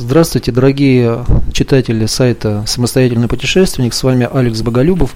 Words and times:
Здравствуйте, 0.00 0.50
дорогие 0.50 1.26
читатели 1.52 2.06
сайта 2.06 2.64
«Самостоятельный 2.66 3.28
путешественник». 3.28 3.92
С 3.92 4.02
вами 4.02 4.26
Алекс 4.32 4.62
Боголюбов, 4.62 5.14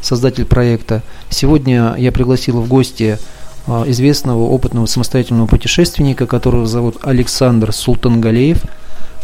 создатель 0.00 0.46
проекта. 0.46 1.02
Сегодня 1.28 1.94
я 1.98 2.10
пригласил 2.10 2.62
в 2.62 2.66
гости 2.66 3.18
а, 3.66 3.84
известного 3.86 4.44
опытного 4.44 4.86
самостоятельного 4.86 5.46
путешественника, 5.46 6.26
которого 6.26 6.66
зовут 6.66 6.96
Александр 7.02 7.70
Султангалеев. 7.74 8.62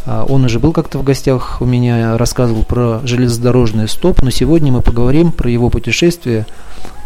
А, 0.05 0.23
он 0.29 0.45
уже 0.45 0.59
был 0.59 0.71
как-то 0.71 0.99
в 0.99 1.03
гостях 1.03 1.61
у 1.61 1.65
меня, 1.65 2.15
рассказывал 2.15 2.63
про 2.63 3.01
железнодорожный 3.03 3.87
стоп, 3.87 4.21
но 4.21 4.29
сегодня 4.29 4.71
мы 4.71 4.83
поговорим 4.83 5.31
про 5.31 5.49
его 5.49 5.71
путешествие 5.71 6.45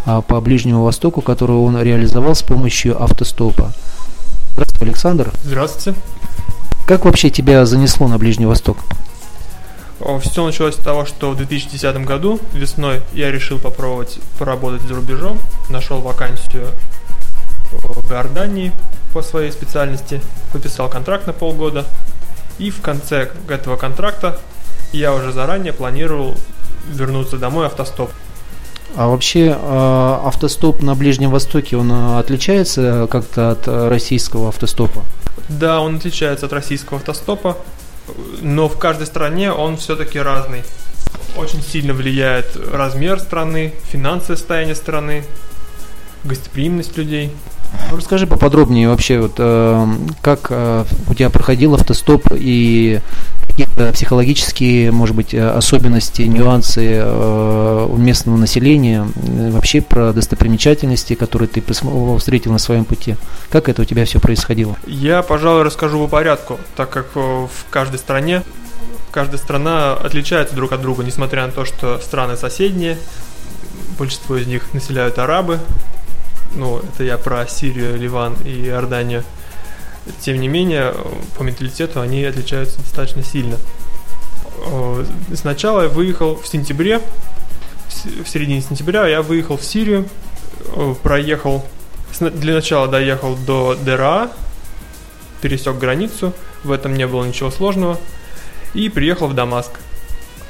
а, 0.05 0.21
по 0.21 0.41
Ближнему 0.41 0.83
Востоку, 0.83 1.21
которое 1.21 1.59
он 1.59 1.81
реализовал 1.81 2.35
с 2.35 2.43
помощью 2.43 3.01
автостопа. 3.01 3.71
Здравствуй, 4.51 4.89
Александр. 4.89 5.31
Здравствуйте. 5.45 5.97
Как 6.85 7.03
вообще 7.03 7.31
тебя 7.31 7.65
занесло 7.65 8.07
на 8.07 8.19
Ближний 8.19 8.45
Восток? 8.45 8.77
Все 10.21 10.45
началось 10.45 10.75
с 10.75 10.77
того, 10.77 11.05
что 11.05 11.31
в 11.31 11.37
2010 11.37 12.05
году 12.05 12.39
весной 12.53 13.01
я 13.11 13.31
решил 13.31 13.57
попробовать 13.57 14.19
поработать 14.37 14.83
за 14.83 14.93
рубежом. 14.93 15.39
Нашел 15.69 16.01
вакансию 16.01 16.67
в 17.71 18.11
Иордании 18.11 18.71
по 19.13 19.23
своей 19.23 19.51
специальности, 19.51 20.21
подписал 20.53 20.87
контракт 20.87 21.25
на 21.25 21.33
полгода. 21.33 21.85
И 22.59 22.69
в 22.69 22.81
конце 22.81 23.31
этого 23.49 23.77
контракта 23.77 24.39
я 24.91 25.11
уже 25.11 25.31
заранее 25.31 25.73
планировал 25.73 26.35
вернуться 26.87 27.37
домой 27.37 27.65
автостоп. 27.65 28.11
А 28.95 29.07
вообще 29.07 29.55
а, 29.57 30.21
автостоп 30.25 30.81
на 30.81 30.95
Ближнем 30.95 31.29
Востоке, 31.29 31.75
он 31.75 31.91
а, 31.91 32.19
отличается 32.19 33.07
как-то 33.11 33.51
от 33.51 33.67
российского 33.67 34.49
автостопа? 34.49 35.03
Да, 35.49 35.81
он 35.81 35.97
отличается 35.97 36.45
от 36.45 36.53
российского 36.53 36.99
автостопа, 36.99 37.57
но 38.41 38.69
в 38.69 38.77
каждой 38.77 39.05
стране 39.05 39.51
он 39.51 39.77
все-таки 39.77 40.17
разный. 40.17 40.63
Очень 41.35 41.61
сильно 41.61 41.93
влияет 41.93 42.55
размер 42.71 43.19
страны, 43.19 43.73
финансовое 43.91 44.37
состояние 44.37 44.75
страны, 44.75 45.23
гостеприимность 46.23 46.97
людей. 46.97 47.31
Ну, 47.91 47.97
расскажи 47.97 48.25
поподробнее 48.27 48.89
вообще, 48.89 49.19
вот, 49.19 49.33
э, 49.37 49.87
как 50.21 50.47
э, 50.49 50.85
у 51.09 51.13
тебя 51.13 51.29
проходил 51.29 51.75
автостоп 51.75 52.27
и 52.31 53.01
какие-то 53.47 53.91
психологические, 53.93 54.91
может 54.91 55.15
быть, 55.15 55.33
э, 55.33 55.49
особенности, 55.49 56.23
нюансы 56.23 56.95
э, 56.95 57.87
у 57.89 57.95
местного 57.97 58.37
населения, 58.37 59.07
э, 59.15 59.49
вообще 59.51 59.81
про 59.81 60.13
достопримечательности, 60.13 61.15
которые 61.15 61.47
ты 61.47 61.63
встретил 62.17 62.51
на 62.51 62.57
своем 62.57 62.85
пути. 62.85 63.15
Как 63.49 63.69
это 63.69 63.83
у 63.83 63.85
тебя 63.85 64.05
все 64.05 64.19
происходило? 64.19 64.75
Я, 64.85 65.21
пожалуй, 65.21 65.63
расскажу 65.63 65.99
по 65.99 66.07
порядку, 66.07 66.59
так 66.75 66.89
как 66.89 67.15
в 67.15 67.49
каждой 67.69 67.99
стране 67.99 68.43
каждая 69.11 69.37
страна 69.37 69.93
отличается 69.93 70.55
друг 70.55 70.73
от 70.73 70.81
друга, 70.81 71.03
несмотря 71.03 71.45
на 71.45 71.51
то, 71.51 71.63
что 71.63 71.99
страны 71.99 72.35
соседние, 72.35 72.97
большинство 73.97 74.35
из 74.35 74.47
них 74.47 74.73
населяют 74.73 75.17
арабы, 75.17 75.59
ну, 76.55 76.79
это 76.79 77.03
я 77.03 77.17
про 77.17 77.47
Сирию, 77.47 77.97
Ливан 77.97 78.35
и 78.43 78.65
Иорданию– 78.65 79.23
тем 80.21 80.39
не 80.39 80.47
менее, 80.47 80.93
по 81.37 81.43
менталитету 81.43 82.01
они 82.01 82.23
отличаются 82.23 82.77
достаточно 82.79 83.23
сильно. 83.23 83.57
Сначала 85.33 85.83
я 85.83 85.89
выехал 85.89 86.35
в 86.35 86.47
сентябре, 86.47 87.01
в 88.23 88.27
середине 88.27 88.61
сентября 88.61 89.07
я 89.07 89.21
выехал 89.21 89.57
в 89.57 89.63
Сирию, 89.63 90.07
проехал, 91.03 91.65
для 92.19 92.53
начала 92.53 92.87
доехал 92.87 93.35
до 93.35 93.75
Дера, 93.75 94.31
пересек 95.41 95.77
границу, 95.77 96.33
в 96.63 96.71
этом 96.71 96.95
не 96.95 97.05
было 97.07 97.25
ничего 97.25 97.51
сложного, 97.51 97.99
и 98.73 98.89
приехал 98.89 99.27
в 99.27 99.33
Дамаск. 99.33 99.71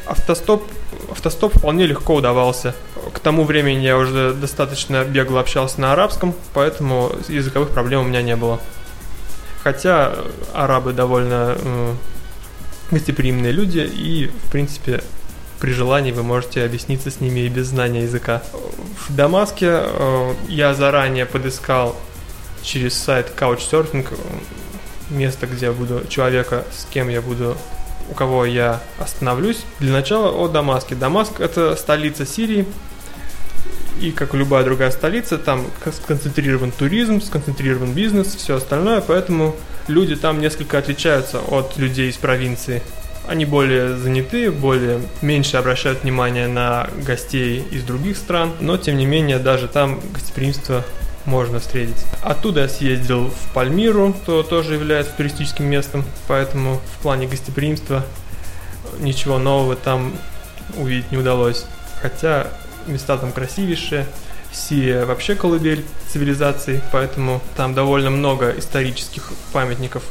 Автостоп, 0.06 0.64
автостоп 1.12 1.58
вполне 1.58 1.88
легко 1.88 2.16
удавался. 2.16 2.76
К 3.12 3.20
тому 3.20 3.44
времени 3.44 3.80
я 3.80 3.98
уже 3.98 4.34
достаточно 4.34 5.04
бегло 5.04 5.40
общался 5.40 5.82
на 5.82 5.94
арабском, 5.94 6.36
поэтому 6.54 7.12
языковых 7.28 7.70
проблем 7.70 8.02
у 8.02 8.04
меня 8.04 8.22
не 8.22 8.36
было. 8.36 8.62
Хотя 9.66 10.14
арабы 10.54 10.94
довольно 10.94 11.58
э, 11.58 11.94
гостеприимные 12.92 13.52
люди, 13.52 13.80
и, 13.80 14.28
в 14.28 14.52
принципе, 14.52 15.02
при 15.60 15.72
желании 15.72 16.12
вы 16.12 16.22
можете 16.22 16.64
объясниться 16.64 17.10
с 17.10 17.20
ними 17.20 17.40
и 17.40 17.50
без 17.50 17.70
знания 17.70 18.04
языка. 18.04 18.44
В 19.08 19.16
Дамаске 19.16 19.70
э, 19.72 20.34
я 20.50 20.76
заранее 20.76 21.26
подыскал 21.26 21.96
через 22.62 22.94
сайт 22.94 23.32
Couchsurfing 23.36 24.08
место, 25.10 25.48
где 25.48 25.72
буду 25.72 26.06
человека, 26.10 26.64
с 26.72 26.86
кем 26.86 27.10
я 27.10 27.24
буду, 27.24 27.58
у 28.12 28.14
кого 28.14 28.46
я 28.46 28.84
остановлюсь. 29.00 29.64
Для 29.80 29.94
начала 29.94 30.30
о 30.30 30.48
Дамаске. 30.48 30.94
Дамаск 30.94 31.40
это 31.40 31.76
столица 31.76 32.28
Сирии, 32.28 32.68
и 34.02 34.12
как 34.12 34.34
любая 34.34 34.64
другая 34.64 34.92
столица, 34.92 35.38
там 35.38 35.66
сконцентрирован 35.92 36.72
туризм, 36.72 37.22
сконцентрирован 37.22 37.94
бизнес, 37.94 38.36
все 38.36 38.56
остальное, 38.56 39.02
поэтому 39.02 39.56
люди 39.88 40.16
там 40.16 40.42
несколько 40.42 40.78
отличаются 40.78 41.40
от 41.40 41.78
людей 41.78 42.10
из 42.10 42.18
провинции. 42.18 42.82
Они 43.28 43.46
более 43.46 43.98
заняты, 43.98 44.52
более 44.52 45.02
меньше 45.22 45.58
обращают 45.58 46.04
внимание 46.04 46.48
на 46.48 46.90
гостей 47.06 47.64
из 47.72 47.84
других 47.84 48.18
стран, 48.18 48.52
но 48.60 48.78
тем 48.78 48.98
не 48.98 49.06
менее 49.06 49.40
даже 49.40 49.68
там 49.68 50.00
гостеприимство 50.14 50.84
можно 51.26 51.60
встретить. 51.60 52.06
Оттуда 52.22 52.62
я 52.62 52.70
съездил 52.70 53.30
в 53.30 53.54
Пальмиру, 53.54 54.16
что 54.24 54.44
тоже 54.44 54.76
является 54.76 55.14
туристическим 55.14 55.66
местом, 55.66 56.04
поэтому 56.28 56.82
в 56.98 57.02
плане 57.02 57.28
гостеприимства 57.28 58.06
ничего 59.00 59.40
нового 59.40 59.76
там 59.76 60.14
увидеть 60.78 61.12
не 61.12 61.18
удалось. 61.18 61.66
Хотя 62.02 62.48
места 62.88 63.18
там 63.18 63.32
красивейшие. 63.32 64.06
Сирия 64.52 65.06
вообще 65.06 65.36
колыбель 65.36 65.84
цивилизации, 66.08 66.82
поэтому 66.94 67.42
там 67.58 67.74
довольно 67.74 68.10
много 68.10 68.52
исторических 68.58 69.34
памятников, 69.52 70.04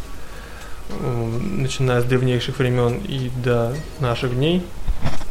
начиная 1.01 2.03
с 2.03 2.05
древнейших 2.05 2.59
времен 2.59 2.99
и 3.09 3.31
до 3.43 3.75
наших 4.01 4.35
дней. 4.35 4.63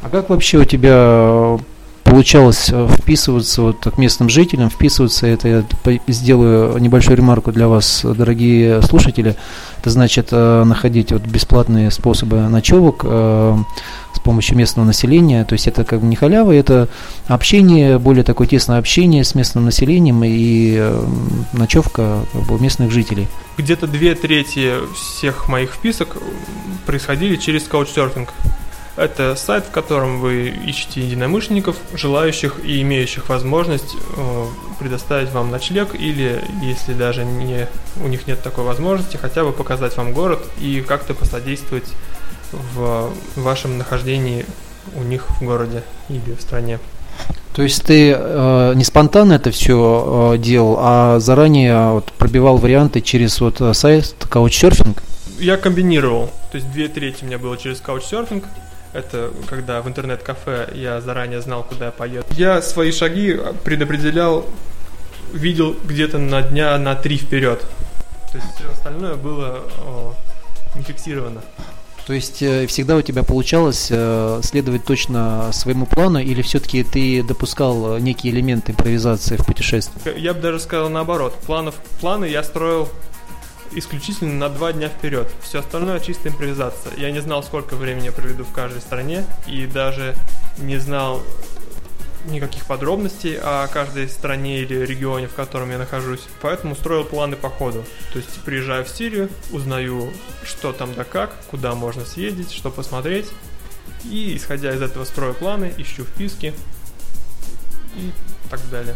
А 0.02 0.10
как 0.10 0.30
вообще 0.30 0.58
у 0.58 0.66
тебя 0.66 1.60
получалось 2.04 2.70
э, 2.72 2.88
вписываться 2.88 3.62
вот 3.62 3.78
к 3.84 3.98
местным 3.98 4.30
жителям, 4.30 4.70
вписываться, 4.70 5.26
это 5.26 5.48
я 5.48 5.64
сделаю 6.08 6.78
небольшую 6.78 7.18
ремарку 7.18 7.52
для 7.52 7.68
вас, 7.68 8.02
дорогие 8.04 8.82
слушатели, 8.84 9.36
это 9.80 9.90
значит 9.90 10.28
э, 10.32 10.64
находить 10.64 11.12
вот 11.12 11.24
бесплатные 11.24 11.90
способы 11.90 12.38
ночевок, 12.50 13.02
э, 13.04 13.58
с 14.14 14.20
помощью 14.20 14.58
местного 14.58 14.86
населения. 14.86 15.44
То 15.46 15.54
есть 15.54 15.68
это 15.68 15.84
как 15.84 16.02
бы 16.02 16.08
не 16.08 16.16
халява, 16.16 16.52
это 16.52 16.88
общение, 17.28 18.00
более 18.00 18.24
такое 18.24 18.48
тесное 18.48 18.80
общение 18.80 19.24
с 19.24 19.36
местным 19.36 19.66
населением 19.66 20.24
и 20.24 20.76
э, 20.78 21.06
ночевка 21.54 22.26
как 22.32 22.42
бы, 22.44 22.60
местных 22.60 22.92
жителей. 22.92 23.28
Где-то 23.58 23.88
две 23.88 24.16
трети 24.16 24.74
всех 24.96 25.48
моих 25.48 25.72
вписок 25.72 26.18
происходили 26.86 27.36
через 27.36 27.64
Couchsurfing. 27.68 28.30
Это 28.96 29.36
сайт, 29.36 29.66
в 29.66 29.72
котором 29.72 30.20
вы 30.20 30.50
ищете 30.50 31.02
единомышленников, 31.02 31.76
желающих 31.96 32.64
и 32.64 32.80
имеющих 32.84 33.28
возможность 33.28 33.96
э, 33.96 34.46
предоставить 34.78 35.32
вам 35.32 35.50
ночлег 35.50 35.96
или, 35.96 36.44
если 36.62 36.94
даже 36.94 37.26
не, 37.26 37.68
у 38.04 38.08
них 38.08 38.28
нет 38.28 38.44
такой 38.44 38.64
возможности, 38.64 39.18
хотя 39.18 39.44
бы 39.44 39.52
показать 39.52 39.98
вам 39.98 40.14
город 40.14 40.46
и 40.60 40.84
как-то 40.88 41.16
посодействовать 41.16 41.92
в 42.76 43.12
вашем 43.36 43.78
нахождении 43.78 44.46
у 44.96 45.04
них 45.04 45.30
в 45.30 45.44
городе 45.44 45.84
или 46.10 46.34
в 46.38 46.42
стране. 46.42 46.80
То 47.54 47.62
есть 47.62 47.84
ты 47.84 48.12
э, 48.18 48.74
не 48.76 48.84
спонтанно 48.84 49.34
это 49.34 49.52
все 49.52 50.34
э, 50.34 50.38
делал, 50.40 50.78
а 50.80 51.20
заранее 51.20 51.92
вот, 51.92 52.12
пробивал 52.14 52.58
варианты 52.58 53.00
через 53.02 53.40
вот 53.40 53.62
э, 53.62 53.74
сайт 53.76 54.16
Couchsurfing? 54.22 54.98
Я 55.40 55.58
комбинировал. 55.58 56.32
То 56.52 56.58
есть 56.58 56.72
две 56.72 56.88
трети 56.88 57.24
у 57.24 57.28
меня 57.28 57.38
было 57.38 57.56
через 57.58 57.80
Couchsurfing. 57.80 58.44
Это 58.94 59.32
когда 59.48 59.82
в 59.82 59.88
интернет-кафе 59.88 60.70
я 60.74 61.00
заранее 61.02 61.42
знал, 61.42 61.64
куда 61.64 61.86
я 61.86 61.92
поеду. 61.92 62.26
Я 62.32 62.62
свои 62.62 62.92
шаги 62.92 63.40
предопределял, 63.64 64.46
видел 65.32 65.76
где-то 65.84 66.18
на 66.18 66.42
дня 66.42 66.78
на 66.80 66.96
три 66.96 67.18
вперед. 67.18 67.64
То 68.32 68.38
есть 68.38 68.50
все 68.56 68.72
остальное 68.72 69.16
было 69.16 69.62
о, 69.86 70.14
не 70.76 70.84
фиксировано. 70.84 71.42
То 72.06 72.14
есть 72.14 72.42
э, 72.42 72.68
всегда 72.68 72.98
у 72.98 73.02
тебя 73.02 73.24
получалось 73.24 73.88
э, 73.90 74.42
следовать 74.44 74.84
точно 74.86 75.52
своему 75.54 75.86
плану, 75.86 76.20
или 76.20 76.42
все-таки 76.42 76.84
ты 76.84 77.24
допускал 77.24 77.98
некие 77.98 78.34
элементы 78.34 78.74
импровизации 78.74 79.38
в 79.38 79.46
путешествии? 79.46 80.20
Я 80.20 80.34
бы 80.34 80.42
даже 80.42 80.60
сказал 80.60 80.90
наоборот. 80.90 81.34
Планов, 81.46 81.76
планы 82.02 82.26
я 82.26 82.44
строил 82.44 82.90
исключительно 83.72 84.34
на 84.34 84.50
два 84.50 84.74
дня 84.74 84.90
вперед. 84.90 85.32
Все 85.42 85.60
остальное 85.60 86.00
чисто 86.00 86.30
импровизация. 86.30 86.94
Я 86.98 87.12
не 87.12 87.22
знал, 87.22 87.44
сколько 87.44 87.76
времени 87.76 88.06
я 88.06 88.12
проведу 88.12 88.44
в 88.44 88.52
каждой 88.52 88.82
стране, 88.82 89.26
и 89.48 89.66
даже 89.66 90.16
не 90.58 90.78
знал, 90.78 91.22
никаких 92.26 92.66
подробностей 92.66 93.38
о 93.38 93.68
каждой 93.68 94.08
стране 94.10 94.62
или 94.62 94.86
регионе, 94.86 95.28
в 95.28 95.34
котором 95.34 95.70
я 95.72 95.78
нахожусь. 95.78 96.26
Поэтому 96.42 96.76
строил 96.76 97.04
планы 97.04 97.36
по 97.36 97.50
ходу. 97.50 97.84
То 98.12 98.20
есть 98.20 98.42
приезжаю 98.42 98.86
в 98.86 98.90
Сирию, 98.90 99.30
узнаю, 99.52 100.12
что 100.44 100.74
там 100.74 100.94
да 100.94 101.04
как, 101.04 101.34
куда 101.50 101.76
можно 101.76 102.06
съездить, 102.06 102.52
что 102.52 102.70
посмотреть. 102.72 103.30
И 104.06 104.36
исходя 104.36 104.74
из 104.74 104.82
этого 104.82 105.06
строю 105.06 105.34
планы, 105.34 105.74
ищу 105.78 106.04
вписки 106.04 106.54
и 107.96 108.12
так 108.50 108.60
далее. 108.70 108.96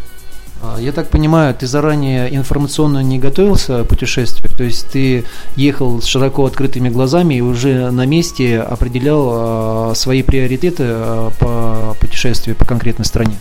А, 0.62 0.77
я 0.80 0.92
так 0.92 1.09
понимаю, 1.09 1.54
ты 1.54 1.68
заранее 1.68 2.33
информационно 2.36 3.04
не 3.04 3.19
готовился 3.19 3.83
к 3.83 3.88
путешествию, 3.88 4.50
то 4.56 4.63
есть 4.63 4.89
ты 4.92 5.25
ехал 5.56 6.01
с 6.01 6.06
широко 6.06 6.45
открытыми 6.45 6.89
глазами 6.89 7.36
и 7.36 7.42
уже 7.42 7.92
на 7.92 8.06
месте 8.06 8.59
определял 8.59 9.30
а, 9.31 9.94
свои 9.95 10.24
приоритеты 10.24 10.83
а, 10.88 11.31
по 11.39 11.95
путешествию 12.00 12.56
по 12.56 12.65
конкретной 12.65 13.06
стране? 13.06 13.38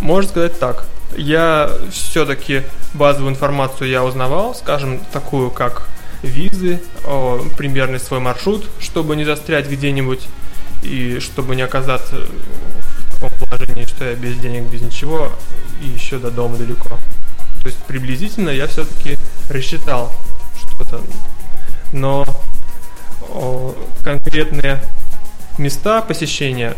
Можно 0.00 0.30
сказать 0.30 0.58
так. 0.58 0.86
Я 1.16 1.70
все-таки 1.92 2.62
базовую 2.94 3.32
информацию 3.32 3.88
я 3.88 4.02
узнавал, 4.02 4.54
скажем, 4.54 5.00
такую 5.12 5.50
как 5.50 5.88
визы, 6.22 6.80
примерный 7.56 8.00
свой 8.00 8.18
маршрут, 8.18 8.64
чтобы 8.80 9.14
не 9.14 9.24
застрять 9.24 9.70
где-нибудь 9.70 10.26
и 10.82 11.18
чтобы 11.20 11.54
не 11.54 11.62
оказаться 11.62 12.16
в 12.16 13.12
таком 13.20 13.30
положении, 13.38 13.73
что 13.94 14.04
я 14.06 14.14
без 14.14 14.36
денег, 14.38 14.64
без 14.64 14.82
ничего, 14.82 15.32
и 15.82 15.86
еще 15.86 16.18
до 16.18 16.30
дома 16.30 16.56
далеко. 16.56 16.98
То 17.60 17.66
есть 17.66 17.78
приблизительно 17.84 18.50
я 18.50 18.66
все-таки 18.66 19.16
рассчитал 19.48 20.12
что-то. 20.56 21.00
Но 21.92 22.26
о, 23.30 23.74
конкретные 24.02 24.80
места 25.58 26.02
посещения 26.02 26.74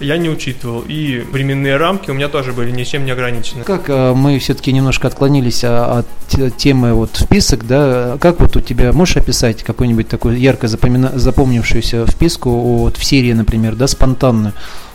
я 0.00 0.16
не 0.16 0.28
учитывал. 0.28 0.84
И 0.86 1.18
временные 1.18 1.76
рамки 1.76 2.10
у 2.10 2.14
меня 2.14 2.28
тоже 2.28 2.52
были 2.52 2.70
ничем 2.70 3.04
не 3.04 3.10
ограничены. 3.10 3.64
Как 3.64 3.88
э, 3.88 4.12
мы 4.14 4.38
все-таки 4.38 4.72
немножко 4.72 5.08
отклонились 5.08 5.64
а, 5.64 6.04
от 6.04 6.56
темы 6.56 6.94
вот 6.94 7.16
вписок, 7.16 7.66
да? 7.66 8.16
Как 8.20 8.40
вот 8.40 8.56
у 8.56 8.60
тебя, 8.60 8.92
можешь 8.92 9.16
описать 9.16 9.62
какую-нибудь 9.62 10.08
такую 10.08 10.38
ярко 10.38 10.68
запомнившуюся 10.68 12.06
вписку 12.06 12.50
вот 12.50 12.96
в 12.96 13.04
Сирии, 13.04 13.32
например, 13.32 13.74
да, 13.74 13.86
спонтанную? 13.86 14.52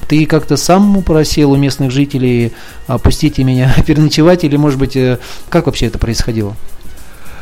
Ты 0.07 0.25
как-то 0.25 0.57
сам 0.57 1.01
просил 1.03 1.51
у 1.51 1.55
местных 1.55 1.91
жителей 1.91 2.53
опустите 2.87 3.43
меня 3.43 3.73
переночевать, 3.87 4.43
или, 4.43 4.55
может 4.55 4.79
быть, 4.79 4.95
э, 4.95 5.19
как 5.49 5.65
вообще 5.65 5.87
это 5.87 5.99
происходило? 5.99 6.55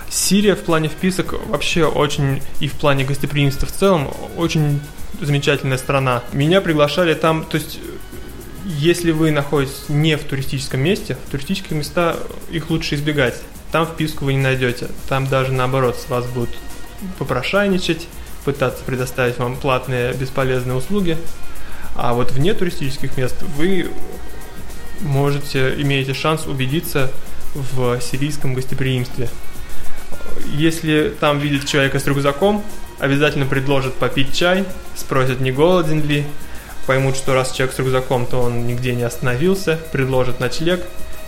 Сирия 0.09 0.55
в 0.55 0.59
плане 0.59 0.89
вписок 0.89 1.35
вообще 1.47 1.85
очень, 1.85 2.41
и 2.59 2.67
в 2.67 2.73
плане 2.73 3.05
гостеприимства 3.05 3.67
в 3.67 3.71
целом, 3.71 4.09
очень 4.35 4.81
замечательная 5.21 5.77
страна. 5.77 6.23
Меня 6.33 6.59
приглашали 6.59 7.13
там, 7.13 7.45
то 7.45 7.55
есть 7.55 7.79
если 8.65 9.11
вы 9.11 9.31
находитесь 9.31 9.89
не 9.89 10.17
в 10.17 10.23
туристическом 10.23 10.81
месте, 10.81 11.17
в 11.27 11.31
туристические 11.31 11.79
места 11.79 12.17
их 12.49 12.69
лучше 12.69 12.95
избегать. 12.95 13.41
Там 13.71 13.85
вписку 13.85 14.25
вы 14.25 14.33
не 14.33 14.39
найдете. 14.41 14.89
Там 15.07 15.27
даже 15.27 15.51
наоборот 15.51 15.95
с 15.95 16.09
вас 16.09 16.25
будут 16.27 16.49
попрошайничать, 17.17 18.07
пытаться 18.43 18.83
предоставить 18.83 19.37
вам 19.39 19.55
платные 19.55 20.13
бесполезные 20.13 20.75
услуги. 20.75 21.17
А 22.03 22.15
вот 22.15 22.31
вне 22.31 22.55
туристических 22.55 23.15
мест 23.15 23.35
вы 23.57 23.91
можете, 25.01 25.75
имеете 25.77 26.15
шанс 26.15 26.47
убедиться 26.47 27.11
в 27.53 28.01
сирийском 28.01 28.55
гостеприимстве. 28.55 29.29
Если 30.55 31.13
там 31.19 31.37
видят 31.37 31.67
человека 31.67 31.99
с 31.99 32.07
рюкзаком, 32.07 32.63
обязательно 32.97 33.45
предложат 33.45 33.93
попить 33.93 34.35
чай, 34.35 34.65
спросят, 34.95 35.41
не 35.41 35.51
голоден 35.51 36.03
ли, 36.03 36.25
поймут, 36.87 37.15
что 37.15 37.35
раз 37.35 37.51
человек 37.51 37.75
с 37.75 37.77
рюкзаком, 37.77 38.25
то 38.25 38.41
он 38.41 38.65
нигде 38.65 38.95
не 38.95 39.03
остановился, 39.03 39.79
предложат 39.91 40.39
ночлег, 40.39 40.83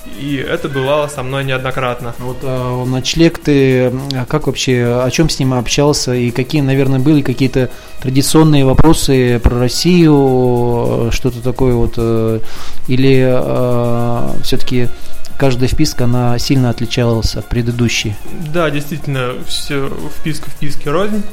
и 0.06 0.36
это 0.36 0.70
бывало 0.70 1.08
со 1.08 1.24
мной 1.24 1.44
неоднократно. 1.44 2.14
Вот 2.20 2.38
а, 2.44 2.86
ночлег 2.86 3.40
ты 3.40 3.94
как 4.28 4.48
вообще, 4.48 5.02
о 5.04 5.10
чем 5.12 5.30
с 5.30 5.40
ним 5.40 5.54
общался 5.54 6.14
и 6.14 6.32
какие, 6.32 6.62
наверное, 6.62 7.00
были 7.00 7.22
какие-то 7.22 7.70
традиционные 8.02 8.66
вопросы 8.66 9.40
про 9.42 9.60
Россию, 9.60 11.10
что-то 11.12 11.42
такое 11.42 11.74
вот, 11.74 11.94
э, 11.98 12.40
или 12.88 13.24
а, 13.26 14.36
все-таки 14.44 14.90
каждая 15.38 15.70
вписка, 15.70 16.04
она 16.04 16.38
сильно 16.38 16.70
отличалась 16.70 17.36
от 17.36 17.48
предыдущей? 17.48 18.16
Да, 18.54 18.70
действительно, 18.70 19.34
все 19.48 19.90
вписка 20.20 20.50
вписки 20.50 20.88
рознь. 20.88 21.24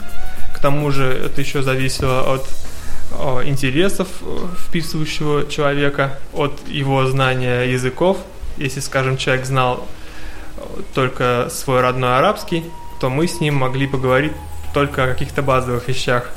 К 0.55 0.61
тому 0.61 0.90
же 0.90 1.05
это 1.05 1.40
еще 1.40 1.62
зависело 1.62 2.34
от 2.34 2.46
интересов 3.44 4.08
э, 4.22 4.46
вписывающего 4.58 5.49
человека, 5.49 6.19
от 6.32 6.52
его 6.69 7.06
знания 7.06 7.62
языков. 7.62 8.19
Если, 8.60 8.80
скажем, 8.80 9.16
человек 9.16 9.46
знал 9.46 9.88
только 10.94 11.48
свой 11.50 11.80
родной 11.80 12.18
арабский, 12.18 12.64
то 13.00 13.08
мы 13.08 13.26
с 13.26 13.40
ним 13.40 13.54
могли 13.54 13.86
поговорить 13.86 14.32
только 14.74 15.04
о 15.04 15.06
каких-то 15.08 15.42
базовых 15.42 15.88
вещах, 15.88 16.30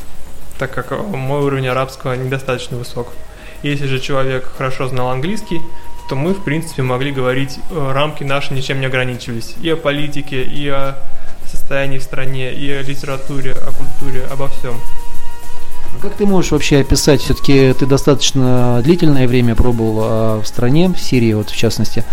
так 0.58 0.74
как 0.74 0.92
мой 0.92 1.42
уровень 1.42 1.68
арабского 1.68 2.14
недостаточно 2.14 2.78
высок. 2.78 3.10
Если 3.62 3.88
же 3.88 4.00
человек 4.00 4.50
хорошо 4.58 4.88
знал 4.88 5.10
английский, 5.10 5.62
то 6.08 6.16
мы, 6.16 6.34
в 6.34 6.44
принципе, 6.46 6.82
могли 6.82 7.12
говорить, 7.12 7.60
э, 7.70 7.92
рамки 7.92 8.24
наши 8.24 8.54
ничем 8.54 8.80
не 8.80 8.86
ограничивались. 8.86 9.56
И 9.62 9.70
о 9.70 9.76
политике, 9.76 10.44
и 10.44 10.68
о 10.70 10.96
состоянии 11.46 11.98
в 11.98 12.04
стране, 12.04 12.54
и 12.54 12.72
о 12.72 12.82
литературе, 12.82 13.52
о 13.52 13.72
культуре, 13.72 14.26
обо 14.32 14.48
всем. 14.48 14.80
А 15.96 16.02
как 16.02 16.16
ты 16.16 16.26
можешь 16.26 16.52
вообще 16.52 16.80
описать, 16.80 17.22
все-таки 17.22 17.74
ты 17.74 17.86
достаточно 17.86 18.82
длительное 18.84 19.28
время 19.28 19.56
пробовал 19.56 20.00
а, 20.04 20.42
в 20.42 20.48
стране, 20.48 20.90
в 20.90 21.00
Сирии 21.00 21.34
вот 21.34 21.50
в 21.50 21.56
частности, 21.56 22.04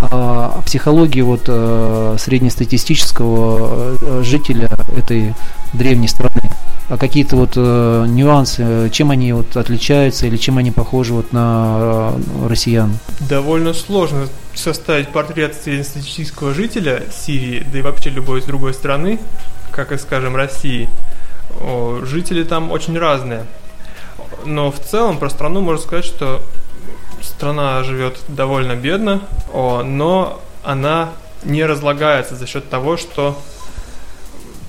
а, 0.00 0.54
о 0.58 0.62
психологии 0.62 1.20
вот 1.20 1.42
а, 1.48 2.16
среднестатистического 2.18 3.98
а, 4.00 4.22
жителя 4.22 4.68
этой 4.96 5.34
древней 5.72 6.08
страны? 6.08 6.50
А 6.90 6.98
какие-то 6.98 7.36
вот 7.36 7.52
э, 7.54 8.06
нюансы, 8.08 8.90
чем 8.90 9.12
они 9.12 9.32
вот 9.32 9.56
отличаются 9.56 10.26
или 10.26 10.36
чем 10.36 10.58
они 10.58 10.72
похожи 10.72 11.14
вот 11.14 11.32
на 11.32 12.14
э, 12.16 12.48
россиян? 12.48 12.98
Довольно 13.20 13.74
сложно 13.74 14.26
составить 14.54 15.06
портрет 15.10 15.54
среднестатистического 15.54 16.52
жителя 16.52 17.04
Сирии, 17.12 17.64
да 17.72 17.78
и 17.78 17.82
вообще 17.82 18.10
любой 18.10 18.40
из 18.40 18.44
другой 18.44 18.74
страны, 18.74 19.20
как 19.70 19.92
и, 19.92 19.98
скажем, 19.98 20.34
России. 20.34 20.88
Жители 22.02 22.44
там 22.44 22.70
очень 22.70 22.98
разные. 22.98 23.46
Но 24.44 24.70
в 24.70 24.78
целом 24.78 25.18
про 25.18 25.28
страну 25.28 25.60
можно 25.60 25.82
сказать, 25.82 26.04
что 26.04 26.42
страна 27.22 27.82
живет 27.82 28.18
довольно 28.28 28.76
бедно, 28.76 29.22
но 29.52 30.40
она 30.62 31.10
не 31.44 31.64
разлагается 31.64 32.36
за 32.36 32.46
счет 32.46 32.68
того, 32.68 32.96
что 32.96 33.38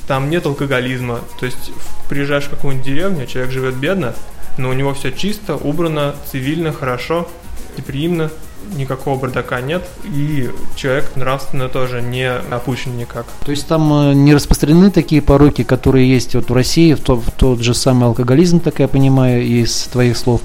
там 0.08 0.30
нет 0.30 0.46
алкоголизма. 0.46 1.20
То 1.40 1.46
есть 1.46 1.72
приезжаешь 2.10 2.46
в 2.46 2.50
какую-нибудь 2.50 2.86
деревню, 2.86 3.26
человек 3.28 3.52
живет 3.52 3.76
бедно, 3.76 4.14
но 4.58 4.70
у 4.70 4.74
него 4.74 4.94
все 4.94 5.12
чисто, 5.12 5.56
убрано, 5.56 6.16
цивильно, 6.30 6.74
хорошо, 6.74 7.30
гостеприимно, 7.70 8.30
никакого 8.76 9.20
бардака 9.20 9.62
нет, 9.62 9.88
и 10.04 10.50
человек 10.76 11.16
нравственно 11.16 11.70
тоже 11.70 12.02
не 12.02 12.30
опущен 12.32 12.98
никак. 12.98 13.26
То 13.46 13.52
есть 13.52 13.68
там 13.68 14.12
э, 14.12 14.14
не 14.14 14.34
распространены 14.34 14.92
такие 14.92 15.22
пороки, 15.22 15.64
которые 15.64 16.10
есть 16.10 16.36
вот 16.36 16.50
в 16.50 16.54
России, 16.54 16.94
в, 16.94 17.02
то, 17.02 17.16
в 17.16 17.32
тот 17.32 17.62
же 17.62 17.74
самый 17.74 18.06
алкоголизм, 18.06 18.60
так 18.60 18.80
я 18.80 18.88
понимаю, 18.88 19.44
из 19.44 19.84
твоих 19.84 20.18
слов, 20.18 20.42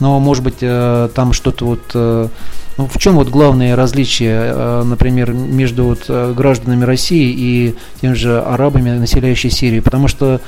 но 0.00 0.18
может 0.20 0.44
быть 0.44 0.58
э, 0.60 1.08
там 1.14 1.32
что-то 1.32 1.64
вот 1.66 1.90
э, 1.94 2.28
ну, 2.76 2.86
в 2.86 2.98
чем 2.98 3.14
вот 3.14 3.28
главное 3.28 3.74
различие, 3.74 4.52
э, 4.52 4.82
например, 4.84 5.32
между 5.32 5.84
вот 5.84 6.04
э, 6.08 6.34
гражданами 6.36 6.84
России 6.84 7.34
и 7.36 7.74
тем 8.02 8.14
же 8.14 8.40
арабами, 8.40 8.90
населяющими 8.90 9.50
Сирию? 9.50 9.82
Потому 9.82 10.08
что 10.08 10.40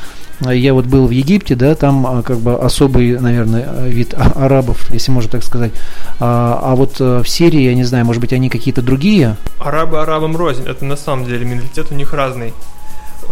э, 0.44 0.54
я 0.54 0.74
вот 0.74 0.84
был 0.84 1.06
в 1.06 1.10
Египте, 1.10 1.54
да, 1.54 1.74
там 1.74 2.22
как 2.22 2.38
бы 2.38 2.58
особый, 2.58 3.18
наверное, 3.18 3.86
вид 3.86 4.14
а, 4.14 4.44
арабов, 4.44 4.90
если 4.92 5.10
можно 5.10 5.30
так 5.30 5.42
сказать. 5.42 5.72
А, 6.20 6.60
а 6.62 6.74
вот 6.74 7.00
в 7.00 7.24
Сирии, 7.26 7.62
я 7.62 7.74
не 7.74 7.84
знаю, 7.84 8.04
может 8.04 8.20
быть, 8.20 8.34
они 8.34 8.50
какие-то 8.50 8.82
другие? 8.82 9.36
Арабы 9.58 10.00
арабам 10.00 10.36
рознь. 10.36 10.64
Это 10.66 10.84
на 10.84 10.96
самом 10.96 11.24
деле 11.24 11.46
менталитет 11.46 11.90
у 11.90 11.94
них 11.94 12.12
разный. 12.12 12.52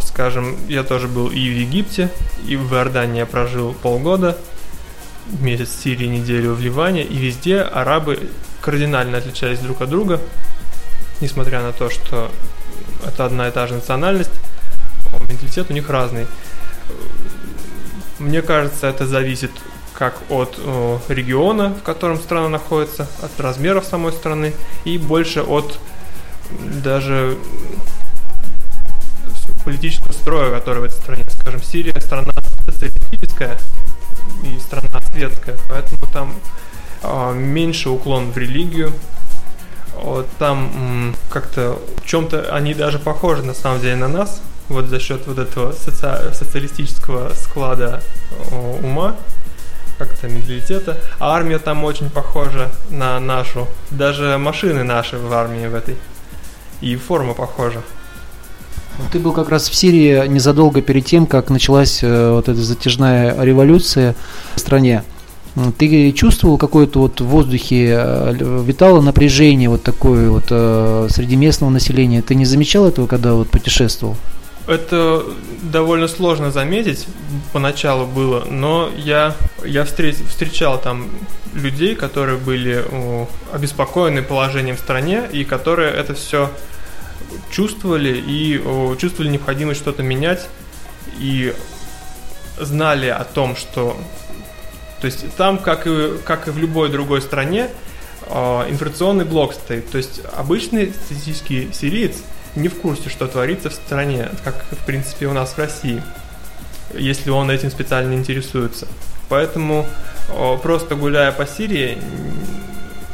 Скажем, 0.00 0.56
я 0.68 0.82
тоже 0.82 1.06
был 1.06 1.28
и 1.28 1.48
в 1.50 1.58
Египте, 1.58 2.10
и 2.46 2.56
в 2.56 2.72
Иордании 2.72 3.18
я 3.18 3.26
прожил 3.26 3.74
полгода, 3.82 4.36
месяц 5.40 5.68
в 5.68 5.82
Сирии, 5.82 6.06
неделю 6.06 6.54
в 6.54 6.60
Ливане, 6.60 7.02
и 7.02 7.16
везде 7.16 7.60
арабы 7.60 8.30
кардинально 8.60 9.18
отличались 9.18 9.58
друг 9.58 9.80
от 9.82 9.90
друга, 9.90 10.20
несмотря 11.20 11.62
на 11.62 11.72
то, 11.72 11.90
что 11.90 12.30
это 13.04 13.24
одна 13.24 13.48
и 13.48 13.50
та 13.50 13.66
же 13.66 13.74
национальность, 13.74 14.30
менталитет 15.28 15.70
у 15.70 15.72
них 15.72 15.88
разный. 15.90 16.26
Мне 18.18 18.42
кажется, 18.42 18.86
это 18.86 19.06
зависит 19.06 19.50
как 19.92 20.20
от 20.28 20.58
о, 20.58 21.00
региона, 21.08 21.70
в 21.70 21.82
котором 21.82 22.18
страна 22.18 22.48
находится, 22.48 23.06
от 23.22 23.38
размеров 23.40 23.84
самой 23.84 24.12
страны 24.12 24.52
и 24.84 24.98
больше 24.98 25.40
от 25.40 25.78
даже 26.82 27.38
политического 29.64 30.12
строя, 30.12 30.50
который 30.50 30.80
в 30.80 30.84
этой 30.84 30.94
стране. 30.94 31.24
Скажем, 31.40 31.62
Сирия 31.62 31.98
страна 32.00 32.32
социалистическая 32.64 33.58
и 34.42 34.58
страна 34.60 35.00
светская, 35.12 35.56
поэтому 35.68 36.00
там 36.12 36.34
а, 37.02 37.32
меньше 37.32 37.90
уклон 37.90 38.32
в 38.32 38.36
религию. 38.36 38.92
Там 40.38 41.14
как-то 41.30 41.78
в 42.02 42.06
чем-то 42.06 42.54
они 42.54 42.74
даже 42.74 42.98
похожи 42.98 43.42
на 43.42 43.54
самом 43.54 43.80
деле 43.80 43.96
на 43.96 44.08
нас, 44.08 44.42
вот 44.68 44.86
за 44.86 45.00
счет 45.00 45.26
вот 45.26 45.38
этого 45.38 45.72
соци... 45.72 46.34
социалистического 46.34 47.32
склада 47.34 48.02
ума, 48.82 49.16
как-то 49.98 50.28
менталитета. 50.28 51.00
А 51.18 51.34
армия 51.34 51.58
там 51.58 51.82
очень 51.84 52.10
похожа 52.10 52.70
на 52.90 53.18
нашу. 53.20 53.68
Даже 53.90 54.36
машины 54.38 54.82
наши 54.84 55.16
в 55.16 55.32
армии 55.32 55.66
в 55.66 55.74
этой. 55.74 55.96
И 56.82 56.96
форма 56.96 57.32
похожа. 57.32 57.80
Ты 59.12 59.18
был 59.18 59.32
как 59.32 59.50
раз 59.50 59.68
в 59.68 59.74
Сирии 59.74 60.26
незадолго 60.26 60.80
перед 60.80 61.04
тем, 61.04 61.26
как 61.26 61.50
началась 61.50 62.00
э, 62.02 62.30
вот 62.30 62.48
эта 62.48 62.60
затяжная 62.60 63.40
революция 63.42 64.14
в 64.54 64.60
стране. 64.60 65.04
Ты 65.78 66.12
чувствовал 66.12 66.58
какое-то 66.58 67.00
вот 67.00 67.20
в 67.20 67.24
воздухе 67.24 67.94
э, 67.98 68.34
витало 68.64 69.00
напряжение 69.00 69.68
вот 69.68 69.82
такое 69.82 70.30
вот 70.30 70.44
э, 70.50 71.08
среди 71.10 71.36
местного 71.36 71.70
населения? 71.70 72.22
Ты 72.22 72.34
не 72.34 72.44
замечал 72.44 72.86
этого, 72.86 73.06
когда 73.06 73.34
вот 73.34 73.48
путешествовал? 73.48 74.16
Это 74.66 75.22
довольно 75.62 76.08
сложно 76.08 76.50
заметить, 76.50 77.06
поначалу 77.52 78.04
было, 78.04 78.44
но 78.50 78.90
я, 78.96 79.34
я 79.64 79.84
встреч, 79.84 80.16
встречал 80.28 80.80
там 80.80 81.06
людей, 81.54 81.94
которые 81.94 82.36
были 82.36 82.84
обеспокоены 83.52 84.22
положением 84.22 84.76
в 84.76 84.80
стране 84.80 85.22
и 85.32 85.44
которые 85.44 85.92
это 85.92 86.14
все 86.14 86.50
чувствовали 87.50 88.22
и 88.26 88.58
чувствовали 88.98 89.30
необходимость 89.30 89.80
что-то 89.80 90.02
менять 90.02 90.48
и 91.18 91.54
знали 92.58 93.08
о 93.08 93.24
том, 93.24 93.56
что... 93.56 93.96
То 95.00 95.06
есть 95.06 95.34
там, 95.36 95.58
как 95.58 95.86
и, 95.86 96.16
как 96.24 96.48
и 96.48 96.50
в 96.50 96.58
любой 96.58 96.88
другой 96.88 97.20
стране, 97.20 97.68
а, 98.28 98.68
информационный 98.68 99.24
блок 99.24 99.54
стоит. 99.54 99.90
То 99.90 99.98
есть 99.98 100.22
обычный 100.32 100.92
статистический 100.92 101.70
сириец 101.72 102.16
не 102.54 102.68
в 102.68 102.80
курсе, 102.80 103.10
что 103.10 103.26
творится 103.26 103.70
в 103.70 103.74
стране, 103.74 104.30
как, 104.42 104.64
в 104.70 104.86
принципе, 104.86 105.26
у 105.26 105.32
нас 105.32 105.50
в 105.50 105.58
России, 105.58 106.02
если 106.94 107.30
он 107.30 107.50
этим 107.50 107.70
специально 107.70 108.14
интересуется. 108.14 108.88
Поэтому 109.28 109.86
просто 110.62 110.94
гуляя 110.94 111.30
по 111.32 111.46
Сирии, 111.46 111.98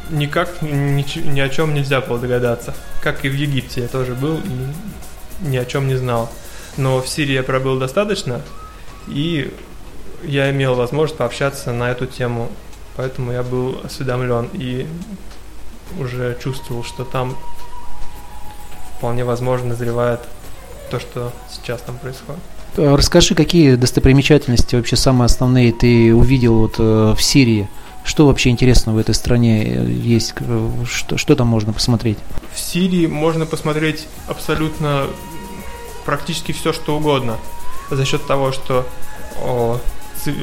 никак 0.09 0.61
ни, 0.61 1.19
ни 1.27 1.39
о 1.39 1.49
чем 1.49 1.73
нельзя 1.73 2.01
было 2.01 2.19
догадаться. 2.19 2.73
Как 3.01 3.25
и 3.25 3.29
в 3.29 3.35
Египте 3.35 3.81
я 3.81 3.87
тоже 3.87 4.13
был 4.13 4.39
ни 5.41 5.57
о 5.57 5.65
чем 5.65 5.87
не 5.87 5.95
знал. 5.95 6.31
Но 6.77 7.01
в 7.01 7.07
Сирии 7.07 7.33
я 7.33 7.43
пробыл 7.43 7.77
достаточно, 7.77 8.41
и 9.07 9.53
я 10.23 10.49
имел 10.51 10.75
возможность 10.75 11.17
пообщаться 11.17 11.71
на 11.71 11.91
эту 11.91 12.07
тему, 12.07 12.49
поэтому 12.95 13.31
я 13.31 13.43
был 13.43 13.79
осведомлен 13.83 14.49
и 14.53 14.87
уже 15.99 16.37
чувствовал, 16.41 16.83
что 16.83 17.03
там 17.03 17.37
вполне 18.97 19.23
возможно 19.23 19.69
назревает 19.69 20.21
то, 20.89 20.99
что 20.99 21.31
сейчас 21.51 21.81
там 21.81 21.97
происходит. 21.97 22.41
Расскажи, 22.75 23.35
какие 23.35 23.75
достопримечательности 23.75 24.75
вообще 24.75 24.95
самые 24.95 25.25
основные 25.25 25.71
ты 25.71 26.13
увидел 26.13 26.55
вот 26.55 26.75
э, 26.79 27.13
в 27.15 27.21
Сирии? 27.21 27.69
Что 28.03 28.27
вообще 28.27 28.49
интересно 28.49 28.93
в 28.93 28.97
этой 28.97 29.15
стране 29.15 29.85
есть? 29.85 30.33
Что, 30.85 31.17
что 31.17 31.35
там 31.35 31.47
можно 31.47 31.73
посмотреть? 31.73 32.17
В 32.53 32.59
Сирии 32.59 33.07
можно 33.07 33.45
посмотреть 33.45 34.07
абсолютно 34.27 35.07
практически 36.05 36.51
все, 36.51 36.73
что 36.73 36.97
угодно. 36.97 37.37
За 37.89 38.05
счет 38.05 38.25
того, 38.27 38.51
что 38.51 38.85
о, 39.41 39.79
ци, 40.23 40.33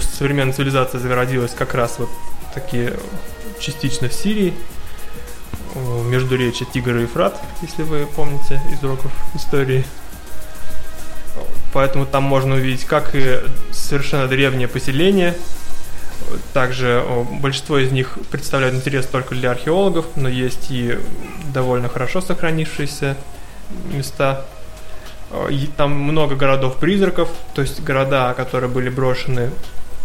современная 0.00 0.52
цивилизация 0.52 1.00
зародилась 1.00 1.52
как 1.52 1.74
раз 1.74 1.98
вот 1.98 2.08
такие 2.52 2.96
частично 3.60 4.08
в 4.08 4.12
Сирии, 4.12 4.54
между 5.74 6.36
речи 6.36 6.64
Тигр 6.72 6.96
и 6.96 7.02
Ефрат, 7.02 7.40
если 7.62 7.82
вы 7.82 8.06
помните 8.06 8.60
из 8.72 8.82
уроков 8.82 9.10
истории. 9.34 9.84
Поэтому 11.72 12.06
там 12.06 12.22
можно 12.22 12.54
увидеть 12.54 12.84
как 12.84 13.14
и 13.14 13.40
совершенно 13.72 14.28
древнее 14.28 14.68
поселение, 14.68 15.36
также 16.52 17.04
большинство 17.40 17.78
из 17.78 17.92
них 17.92 18.18
представляют 18.30 18.74
интерес 18.74 19.06
только 19.06 19.34
для 19.34 19.50
археологов, 19.50 20.06
но 20.16 20.28
есть 20.28 20.70
и 20.70 20.98
довольно 21.52 21.88
хорошо 21.88 22.20
сохранившиеся 22.20 23.16
места. 23.92 24.44
Там 25.76 25.92
много 25.92 26.36
городов-призраков, 26.36 27.28
то 27.54 27.62
есть 27.62 27.82
города, 27.82 28.34
которые 28.34 28.70
были 28.70 28.88
брошены 28.88 29.50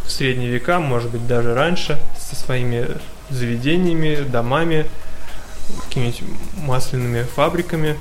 в 0.05 0.11
средние 0.11 0.49
века, 0.49 0.79
может 0.79 1.11
быть 1.11 1.27
даже 1.27 1.53
раньше, 1.53 1.99
со 2.17 2.35
своими 2.35 2.87
заведениями, 3.29 4.23
домами, 4.23 4.87
какими-нибудь 5.83 6.23
масляными 6.57 7.23
фабриками 7.23 7.95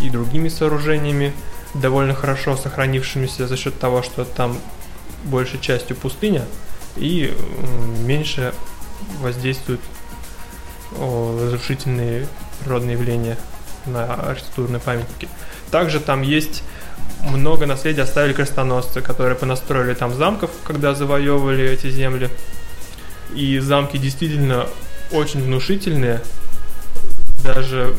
и 0.00 0.10
другими 0.10 0.48
сооружениями, 0.48 1.32
довольно 1.74 2.14
хорошо 2.14 2.56
сохранившимися 2.56 3.46
за 3.46 3.56
счет 3.56 3.78
того, 3.78 4.02
что 4.02 4.24
там 4.24 4.58
большей 5.24 5.58
частью 5.58 5.96
пустыня– 5.96 6.44
и 6.96 7.34
меньше 8.04 8.52
воздействуют 9.20 9.80
разрушительные 10.98 12.26
природные 12.60 12.92
явления 12.92 13.36
на 13.86 14.14
архитектурные 14.14 14.80
памятники. 14.80 15.28
Также 15.70 16.00
там 16.00 16.22
есть 16.22 16.62
много 17.22 17.66
наследия 17.66 18.02
оставили 18.02 18.32
крестоносцы, 18.32 19.00
которые 19.00 19.36
понастроили 19.36 19.94
там 19.94 20.14
замков, 20.14 20.50
когда 20.64 20.94
завоевывали 20.94 21.64
эти 21.64 21.90
земли. 21.90 22.30
И 23.34 23.58
замки 23.58 23.96
действительно 23.96 24.66
очень 25.10 25.42
внушительные. 25.42 26.20
Даже 27.44 27.94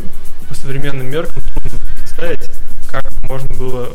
по 0.47 0.53
современным 0.53 1.09
меркам 1.09 1.41
трудно 1.41 1.79
представить, 1.97 2.49
можно 3.33 3.55
было 3.55 3.89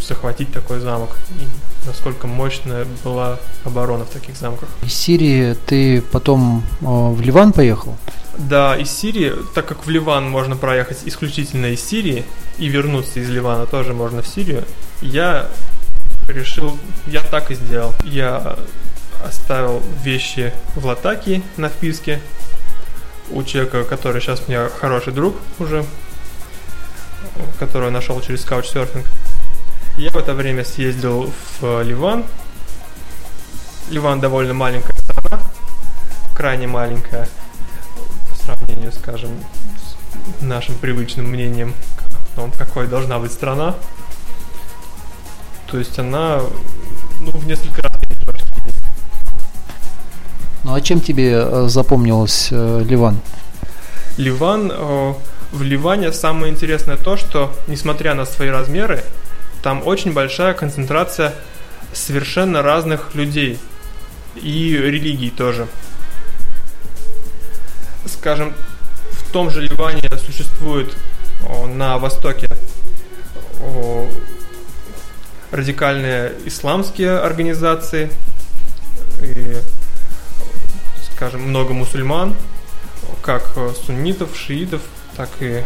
захватить 0.00 0.52
такой 0.52 0.80
замок 0.80 1.10
и 1.38 1.86
насколько 1.86 2.26
мощная 2.26 2.84
была 3.04 3.38
оборона 3.64 4.04
в 4.04 4.10
таких 4.10 4.36
замках. 4.36 4.68
Из 4.82 4.92
Сирии 4.92 5.54
ты 5.66 6.02
потом 6.02 6.64
э, 6.80 6.84
в 6.84 7.20
Ливан 7.20 7.52
поехал? 7.52 7.96
Да, 8.36 8.76
из 8.76 8.90
Сирии, 8.90 9.32
так 9.54 9.66
как 9.66 9.86
в 9.86 9.90
Ливан 9.90 10.28
можно 10.28 10.56
проехать 10.56 11.02
исключительно 11.04 11.66
из 11.66 11.84
Сирии 11.84 12.24
и 12.58 12.66
вернуться 12.66 13.20
из 13.20 13.30
Ливана 13.30 13.66
тоже 13.66 13.94
можно 13.94 14.22
в 14.22 14.26
Сирию, 14.26 14.64
я 15.02 15.46
решил, 16.26 16.76
я 17.06 17.22
так 17.22 17.52
и 17.52 17.54
сделал. 17.54 17.94
Я 18.04 18.56
оставил 19.24 19.82
вещи 20.02 20.52
в 20.74 20.84
Латакии 20.84 21.44
на 21.56 21.68
вписке 21.68 22.20
у 23.30 23.44
человека, 23.44 23.84
который 23.84 24.20
сейчас 24.20 24.42
у 24.48 24.50
меня 24.50 24.68
хороший 24.68 25.12
друг 25.12 25.36
уже, 25.60 25.84
которую 27.58 27.92
нашел 27.92 28.20
через 28.20 28.44
Couchsurfing. 28.44 29.04
Я 29.96 30.10
в 30.10 30.16
это 30.16 30.34
время 30.34 30.64
съездил 30.64 31.32
в 31.60 31.82
Ливан. 31.82 32.24
Ливан 33.90 34.20
довольно 34.20 34.54
маленькая 34.54 34.94
страна, 34.94 35.42
крайне 36.34 36.66
маленькая 36.66 37.28
по 38.30 38.36
сравнению, 38.44 38.92
скажем, 38.92 39.30
с 40.38 40.42
нашим 40.42 40.76
привычным 40.76 41.26
мнением 41.26 41.74
о 42.34 42.36
том, 42.36 42.52
какой 42.52 42.86
должна 42.86 43.18
быть 43.18 43.32
страна. 43.32 43.74
То 45.66 45.78
есть 45.78 45.98
она 45.98 46.40
ну, 47.20 47.30
в 47.32 47.46
несколько 47.46 47.82
раз 47.82 47.92
меньше. 48.02 48.10
Ну 50.62 50.74
а 50.74 50.80
чем 50.80 51.00
тебе 51.00 51.32
э, 51.32 51.68
запомнилось 51.68 52.48
э, 52.50 52.82
Ливан? 52.84 53.18
Ливан 54.16 54.70
э, 54.72 55.14
в 55.52 55.62
Ливане 55.62 56.12
самое 56.12 56.52
интересное 56.52 56.96
то, 56.96 57.16
что, 57.16 57.54
несмотря 57.66 58.14
на 58.14 58.24
свои 58.24 58.48
размеры, 58.48 59.04
там 59.62 59.86
очень 59.86 60.12
большая 60.12 60.54
концентрация 60.54 61.34
совершенно 61.92 62.62
разных 62.62 63.14
людей 63.14 63.58
и 64.36 64.76
религий 64.76 65.30
тоже. 65.30 65.66
Скажем, 68.06 68.54
в 69.10 69.32
том 69.32 69.50
же 69.50 69.60
Ливане 69.60 70.08
существует 70.24 70.96
на 71.66 71.98
востоке 71.98 72.48
радикальные 75.50 76.32
исламские 76.46 77.18
организации 77.18 78.10
и, 79.20 79.56
скажем, 81.12 81.42
много 81.42 81.74
мусульман, 81.74 82.36
как 83.20 83.52
суннитов, 83.84 84.36
шиитов, 84.36 84.80
так 85.20 85.28
и 85.40 85.62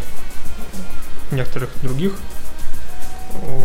некоторых 1.31 1.71
других 1.81 2.15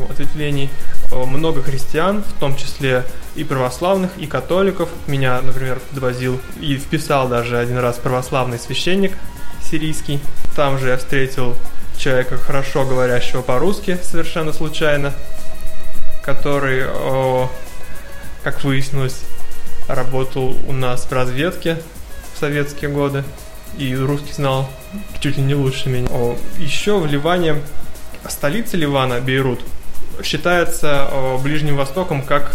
ответвлений. 0.08 0.70
Много 1.12 1.64
христиан, 1.64 2.22
в 2.22 2.40
том 2.40 2.56
числе 2.56 3.04
и 3.36 3.44
православных, 3.44 4.12
и 4.20 4.28
католиков. 4.28 4.90
Меня, 5.08 5.42
например, 5.42 5.80
подвозил 5.90 6.40
и 6.60 6.78
вписал 6.78 7.28
даже 7.28 7.58
один 7.58 7.80
раз 7.80 7.98
православный 7.98 8.60
священник 8.60 9.14
сирийский. 9.64 10.20
Там 10.56 10.78
же 10.78 10.90
я 10.90 10.98
встретил 10.98 11.56
человека, 11.98 12.38
хорошо 12.38 12.86
говорящего 12.86 13.42
по-русски, 13.42 13.98
совершенно 14.04 14.54
случайно, 14.54 15.12
который, 16.24 16.86
как 18.44 18.64
выяснилось, 18.64 19.22
работал 19.88 20.56
у 20.68 20.72
нас 20.72 21.06
в 21.06 21.12
разведке 21.12 21.82
в 22.36 22.40
советские 22.40 22.92
годы, 22.92 23.24
и 23.78 23.96
русский 23.96 24.34
знал 24.34 24.70
чуть 25.20 25.38
ли 25.38 25.44
не 25.44 25.56
лучше 25.56 25.90
меня. 25.90 26.08
О, 26.10 26.38
еще 26.58 26.98
в 26.98 27.06
Ливане, 27.06 27.62
столица 28.28 28.78
Ливана, 28.78 29.20
Бейрут, 29.20 29.62
считается 30.24 31.08
о, 31.12 31.38
Ближним 31.38 31.76
Востоком 31.78 32.22
как, 32.22 32.52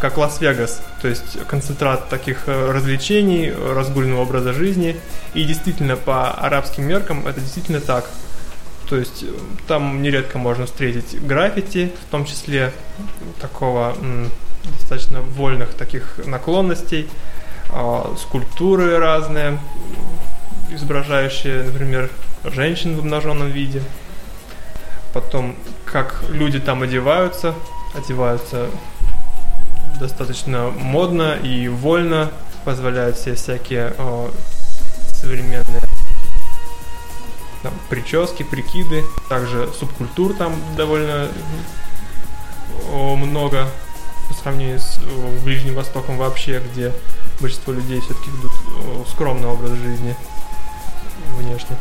как 0.00 0.16
Лас-Вегас, 0.16 0.82
то 1.02 1.08
есть 1.08 1.46
концентрат 1.46 2.08
таких 2.08 2.44
э, 2.46 2.70
развлечений, 2.70 3.52
разгульного 3.52 4.22
образа 4.22 4.52
жизни. 4.52 4.96
И 5.34 5.44
действительно, 5.44 5.96
по 5.96 6.30
арабским 6.30 6.84
меркам 6.84 7.26
это 7.26 7.40
действительно 7.40 7.80
так. 7.80 8.08
То 8.88 8.96
есть 8.96 9.22
э, 9.22 9.26
там 9.66 10.02
нередко 10.02 10.38
можно 10.38 10.66
встретить 10.66 11.20
граффити, 11.24 11.92
в 12.08 12.10
том 12.10 12.24
числе 12.24 12.72
такого 13.40 13.96
достаточно 14.64 15.20
вольных 15.20 15.74
таких 15.74 16.20
наклонностей, 16.24 17.08
э, 17.70 18.14
скульптуры 18.18 18.98
разные, 18.98 19.58
изображающие, 20.70 21.62
например, 21.62 22.10
женщин 22.44 22.96
в 22.96 23.00
обнаженном 23.00 23.50
виде. 23.50 23.82
Потом, 25.12 25.56
как 25.84 26.22
люди 26.28 26.60
там 26.60 26.82
одеваются, 26.82 27.54
одеваются 27.94 28.68
достаточно 29.98 30.70
модно 30.70 31.36
и 31.36 31.68
вольно, 31.68 32.30
позволяют 32.64 33.16
себе 33.16 33.34
всякие 33.34 33.94
о, 33.98 34.30
современные 35.08 35.80
там, 37.62 37.72
прически, 37.88 38.42
прикиды. 38.42 39.04
Также 39.28 39.68
субкультур 39.72 40.34
там 40.34 40.54
довольно 40.76 41.28
много 42.92 43.68
по 44.28 44.34
сравнению 44.34 44.80
с 44.80 44.98
Ближним 45.44 45.74
Востоком 45.74 46.18
вообще, 46.18 46.60
где 46.60 46.92
большинство 47.40 47.72
людей 47.72 48.00
все-таки 48.00 48.30
ведут 48.30 49.08
скромный 49.08 49.48
образ 49.48 49.70
жизни 49.72 50.14
внешне. 51.38 51.76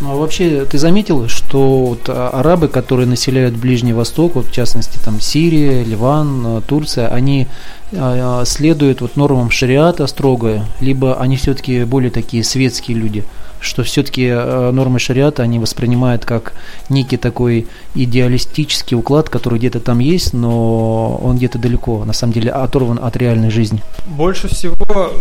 Ну 0.00 0.12
а 0.12 0.14
вообще 0.14 0.64
ты 0.64 0.78
заметил, 0.78 1.28
что 1.28 1.86
вот 1.86 2.08
а, 2.08 2.30
арабы, 2.30 2.68
которые 2.68 3.06
населяют 3.06 3.56
Ближний 3.56 3.92
Восток, 3.92 4.36
вот 4.36 4.46
в 4.46 4.52
частности 4.52 4.96
там 5.04 5.20
Сирия, 5.20 5.82
Ливан, 5.82 6.42
а, 6.46 6.60
Турция, 6.60 7.08
они 7.08 7.48
а, 7.92 8.44
следуют 8.44 9.00
вот 9.00 9.16
нормам 9.16 9.50
шариата 9.50 10.06
строго, 10.06 10.64
либо 10.80 11.18
они 11.20 11.36
все-таки 11.36 11.82
более 11.82 12.12
такие 12.12 12.44
светские 12.44 12.96
люди, 12.96 13.24
что 13.60 13.82
все-таки 13.82 14.30
нормы 14.30 15.00
шариата 15.00 15.42
они 15.42 15.58
воспринимают 15.58 16.24
как 16.24 16.52
некий 16.88 17.16
такой 17.16 17.66
идеалистический 17.96 18.96
уклад, 18.96 19.28
который 19.28 19.58
где-то 19.58 19.80
там 19.80 19.98
есть, 19.98 20.32
но 20.32 21.16
он 21.16 21.38
где-то 21.38 21.58
далеко, 21.58 22.04
на 22.04 22.12
самом 22.12 22.34
деле 22.34 22.52
оторван 22.52 23.00
от 23.02 23.16
реальной 23.16 23.50
жизни. 23.50 23.82
Больше 24.06 24.46
всего, 24.46 25.12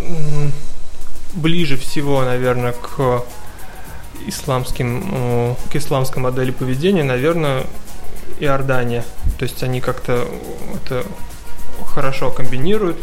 ближе 1.33 1.77
всего, 1.77 2.23
наверное, 2.23 2.73
к 2.73 3.23
исламским, 4.25 5.09
э, 5.11 5.55
к 5.71 5.75
исламской 5.75 6.21
модели 6.21 6.51
поведения, 6.51 7.03
наверное, 7.03 7.63
Иордания. 8.39 9.03
То 9.37 9.43
есть 9.43 9.63
они 9.63 9.81
как-то 9.81 10.27
это 10.75 11.05
хорошо 11.85 12.31
комбинируют. 12.31 12.97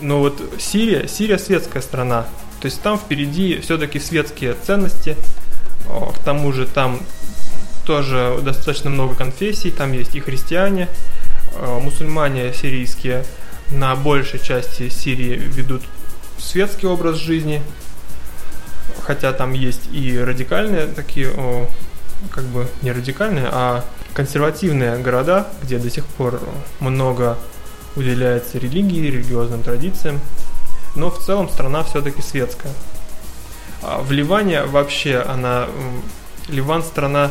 Но 0.00 0.20
вот 0.20 0.40
Сирия, 0.58 1.08
Сирия 1.08 1.38
светская 1.38 1.82
страна. 1.82 2.26
То 2.60 2.66
есть 2.66 2.80
там 2.82 2.98
впереди 2.98 3.60
все-таки 3.60 3.98
светские 3.98 4.54
ценности. 4.54 5.16
К 5.86 6.18
тому 6.24 6.52
же 6.52 6.66
там 6.66 7.00
тоже 7.84 8.38
достаточно 8.42 8.90
много 8.90 9.14
конфессий. 9.14 9.70
Там 9.70 9.92
есть 9.92 10.14
и 10.14 10.20
христиане, 10.20 10.88
э, 11.54 11.78
мусульмане 11.80 12.52
сирийские 12.52 13.24
на 13.70 13.94
большей 13.94 14.40
части 14.40 14.88
Сирии 14.88 15.36
ведут 15.36 15.82
светский 16.38 16.86
образ 16.86 17.16
жизни, 17.16 17.62
хотя 19.00 19.32
там 19.32 19.52
есть 19.52 19.88
и 19.92 20.18
радикальные 20.18 20.86
такие, 20.86 21.30
о, 21.30 21.66
как 22.30 22.44
бы 22.44 22.66
не 22.82 22.92
радикальные, 22.92 23.48
а 23.50 23.84
консервативные 24.14 24.98
города, 24.98 25.48
где 25.62 25.78
до 25.78 25.90
сих 25.90 26.04
пор 26.06 26.40
много 26.80 27.38
уделяется 27.96 28.58
религии, 28.58 29.10
религиозным 29.10 29.62
традициям, 29.62 30.20
но 30.94 31.10
в 31.10 31.18
целом 31.18 31.48
страна 31.48 31.82
все-таки 31.82 32.22
светская. 32.22 32.72
А 33.82 34.00
в 34.00 34.12
Ливане 34.12 34.64
вообще 34.64 35.18
она, 35.18 35.66
Ливан 36.48 36.82
страна 36.82 37.30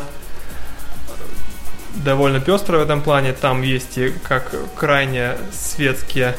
довольно 1.94 2.40
пестрая 2.40 2.80
в 2.80 2.84
этом 2.84 3.02
плане. 3.02 3.32
Там 3.32 3.62
есть 3.62 3.98
и 3.98 4.12
как 4.26 4.54
крайне 4.76 5.36
светские, 5.52 6.36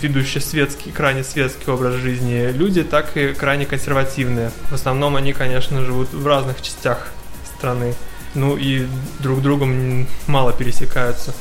ведущие 0.00 0.40
светский, 0.40 0.90
крайне 0.90 1.24
светский 1.24 1.70
образ 1.70 1.94
жизни 1.94 2.50
люди, 2.52 2.82
так 2.82 3.16
и 3.16 3.32
крайне 3.34 3.66
консервативные. 3.66 4.50
В 4.70 4.74
основном 4.74 5.16
они, 5.16 5.32
конечно, 5.32 5.84
живут 5.84 6.12
в 6.12 6.26
разных 6.26 6.62
частях 6.62 7.08
страны. 7.56 7.94
Ну 8.34 8.56
и 8.56 8.86
друг 9.20 9.42
другом 9.42 10.06
мало 10.26 10.52
пересекаются. 10.52 11.34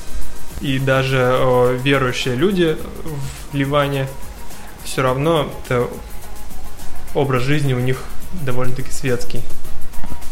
И 0.59 0.77
даже 0.77 1.37
о, 1.39 1.71
верующие 1.71 2.35
люди 2.35 2.77
в 3.51 3.55
Ливане 3.55 4.07
все 4.83 5.01
равно 5.01 5.51
это 5.65 5.87
образ 7.15 7.43
жизни 7.43 7.73
у 7.73 7.79
них 7.79 8.03
довольно-таки 8.45 8.91
светский. 8.91 9.41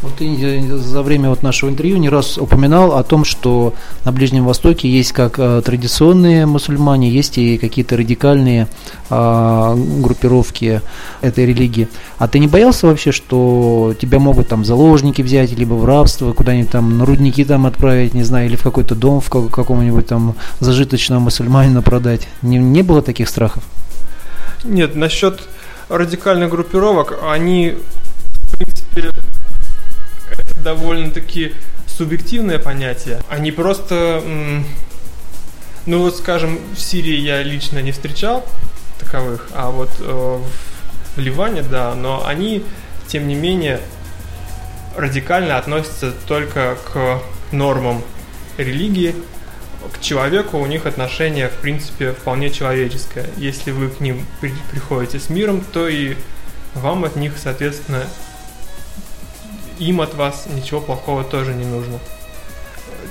Вот 0.02 0.14
ты 0.14 0.78
за 0.78 1.02
время 1.02 1.28
вот 1.28 1.42
нашего 1.42 1.68
интервью 1.68 1.98
не 1.98 2.08
раз 2.08 2.38
упоминал 2.38 2.94
о 2.94 3.02
том, 3.02 3.24
что 3.24 3.74
на 4.04 4.12
Ближнем 4.12 4.46
Востоке 4.46 4.88
есть 4.88 5.12
как 5.12 5.38
э, 5.38 5.60
традиционные 5.62 6.46
мусульмане, 6.46 7.10
есть 7.10 7.36
и 7.36 7.58
какие-то 7.58 7.98
радикальные 7.98 8.66
э, 9.10 9.74
группировки 9.98 10.80
этой 11.20 11.44
религии. 11.44 11.88
А 12.16 12.28
ты 12.28 12.38
не 12.38 12.46
боялся 12.46 12.86
вообще, 12.86 13.12
что 13.12 13.94
тебя 14.00 14.18
могут 14.18 14.48
там 14.48 14.64
заложники 14.64 15.20
взять, 15.20 15.52
либо 15.52 15.74
в 15.74 15.84
рабство, 15.84 16.32
куда-нибудь 16.32 16.70
там 16.70 16.96
на 16.96 17.04
рудники 17.04 17.44
там 17.44 17.66
отправить, 17.66 18.14
не 18.14 18.22
знаю, 18.22 18.46
или 18.46 18.56
в 18.56 18.62
какой-то 18.62 18.94
дом 18.94 19.20
в 19.20 19.28
каком-нибудь 19.28 20.06
там 20.06 20.34
зажиточного 20.60 21.20
мусульманина 21.20 21.82
продать? 21.82 22.26
Не, 22.40 22.56
не 22.56 22.82
было 22.82 23.02
таких 23.02 23.28
страхов? 23.28 23.62
Нет, 24.64 24.94
насчет 24.94 25.40
радикальных 25.90 26.50
группировок, 26.50 27.18
они, 27.28 27.74
довольно-таки 30.62 31.54
субъективное 31.86 32.58
понятие, 32.58 33.20
а 33.28 33.38
не 33.38 33.52
просто... 33.52 34.22
Ну 35.86 36.02
вот, 36.02 36.16
скажем, 36.16 36.58
в 36.74 36.80
Сирии 36.80 37.16
я 37.16 37.42
лично 37.42 37.80
не 37.80 37.90
встречал 37.92 38.44
таковых, 38.98 39.48
а 39.54 39.70
вот 39.70 39.90
э, 39.98 40.38
в 41.16 41.18
Ливане, 41.18 41.62
да, 41.62 41.94
но 41.94 42.26
они, 42.26 42.64
тем 43.08 43.26
не 43.26 43.34
менее, 43.34 43.80
радикально 44.96 45.56
относятся 45.56 46.12
только 46.26 46.76
к 46.92 47.22
нормам 47.50 48.02
религии, 48.58 49.14
к 49.92 50.00
человеку 50.00 50.58
у 50.58 50.66
них 50.66 50.86
отношение, 50.86 51.48
в 51.48 51.54
принципе, 51.54 52.12
вполне 52.12 52.50
человеческое. 52.50 53.26
Если 53.36 53.70
вы 53.70 53.88
к 53.88 54.00
ним 54.00 54.26
при 54.40 54.52
приходите 54.70 55.18
с 55.18 55.30
миром, 55.30 55.64
то 55.72 55.88
и 55.88 56.16
вам 56.74 57.04
от 57.04 57.16
них, 57.16 57.34
соответственно, 57.42 58.04
им 59.80 60.00
от 60.00 60.14
вас 60.14 60.46
ничего 60.54 60.80
плохого 60.80 61.24
тоже 61.24 61.54
не 61.54 61.64
нужно. 61.64 61.98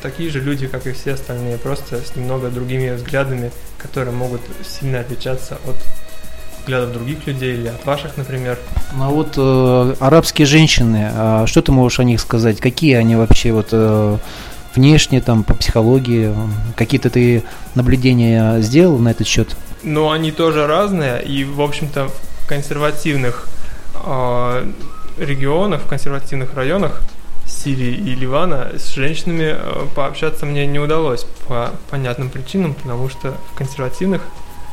Такие 0.01 0.29
же 0.29 0.39
люди, 0.39 0.67
как 0.67 0.87
и 0.87 0.93
все 0.93 1.13
остальные, 1.13 1.57
просто 1.57 1.97
с 1.97 2.15
немного 2.15 2.49
другими 2.49 2.91
взглядами, 2.91 3.51
которые 3.77 4.15
могут 4.15 4.41
сильно 4.65 5.01
отличаться 5.01 5.57
от 5.65 5.75
взглядов 6.61 6.93
других 6.93 7.25
людей 7.27 7.55
или 7.55 7.67
от 7.67 7.85
ваших, 7.85 8.15
например. 8.15 8.57
Ну 8.95 9.03
а 9.03 9.09
вот 9.09 9.33
э, 9.35 9.95
арабские 9.99 10.45
женщины, 10.45 11.11
э, 11.11 11.43
что 11.47 11.61
ты 11.61 11.71
можешь 11.71 11.99
о 11.99 12.03
них 12.03 12.21
сказать? 12.21 12.59
Какие 12.59 12.95
они 12.95 13.15
вообще 13.15 13.51
вот 13.51 13.69
э, 13.71 14.17
внешне, 14.75 15.19
там, 15.21 15.43
по 15.43 15.55
психологии? 15.55 16.33
Какие-то 16.75 17.09
ты 17.09 17.43
наблюдения 17.75 18.61
сделал 18.61 18.99
на 18.99 19.09
этот 19.09 19.27
счет? 19.27 19.55
Ну, 19.83 20.11
они 20.11 20.31
тоже 20.31 20.67
разные, 20.67 21.23
и, 21.23 21.43
в 21.43 21.61
общем-то, 21.61 22.09
в 22.09 22.47
консервативных 22.47 23.47
э, 23.95 24.71
регионах, 25.19 25.81
в 25.81 25.87
консервативных 25.87 26.53
районах 26.53 27.01
Сирии 27.45 27.93
и 27.93 28.15
Ливана 28.15 28.71
с 28.77 28.93
женщинами 28.93 29.55
э, 29.57 29.87
пообщаться 29.95 30.45
мне 30.45 30.65
не 30.65 30.79
удалось 30.79 31.25
по 31.47 31.71
понятным 31.89 32.29
причинам, 32.29 32.73
потому 32.73 33.09
что 33.09 33.35
в 33.51 33.57
консервативных 33.57 34.21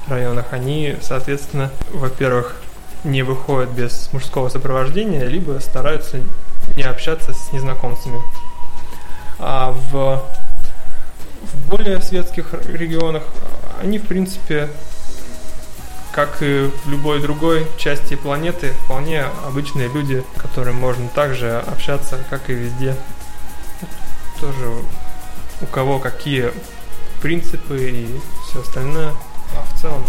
районах 0.07 0.53
они, 0.53 0.97
соответственно, 1.01 1.71
во-первых, 1.93 2.57
не 3.05 3.23
выходят 3.23 3.71
без 3.71 4.13
мужского 4.13 4.49
сопровождения, 4.49 5.25
либо 5.25 5.59
стараются 5.61 6.19
не 6.77 6.83
общаться 6.83 7.33
с 7.33 7.53
незнакомцами. 7.53 8.21
А 9.39 9.73
в, 9.73 10.23
в 11.43 11.69
более 11.69 12.01
светских 12.03 12.55
регионах 12.67 13.23
они, 13.81 13.99
в 13.99 14.07
принципе, 14.07 14.69
как 16.17 16.39
и 16.41 16.71
в 16.85 16.89
любой 16.89 17.21
другой 17.21 17.67
части 17.77 18.15
планеты, 18.15 18.73
вполне 18.85 19.25
обычные 19.47 19.89
люди, 19.89 20.25
которым 20.39 20.77
можно 20.77 21.07
также 21.09 21.59
общаться, 21.59 22.19
как 22.31 22.49
и 22.49 22.55
везде. 22.55 22.97
Тоже 24.41 24.67
у 25.61 25.67
кого 25.67 25.99
какие 25.99 26.53
принципы 27.21 27.79
и 27.79 28.07
все 28.49 28.63
остальное. 28.63 29.11
А 29.55 29.75
в 29.75 29.79
целом 29.79 30.03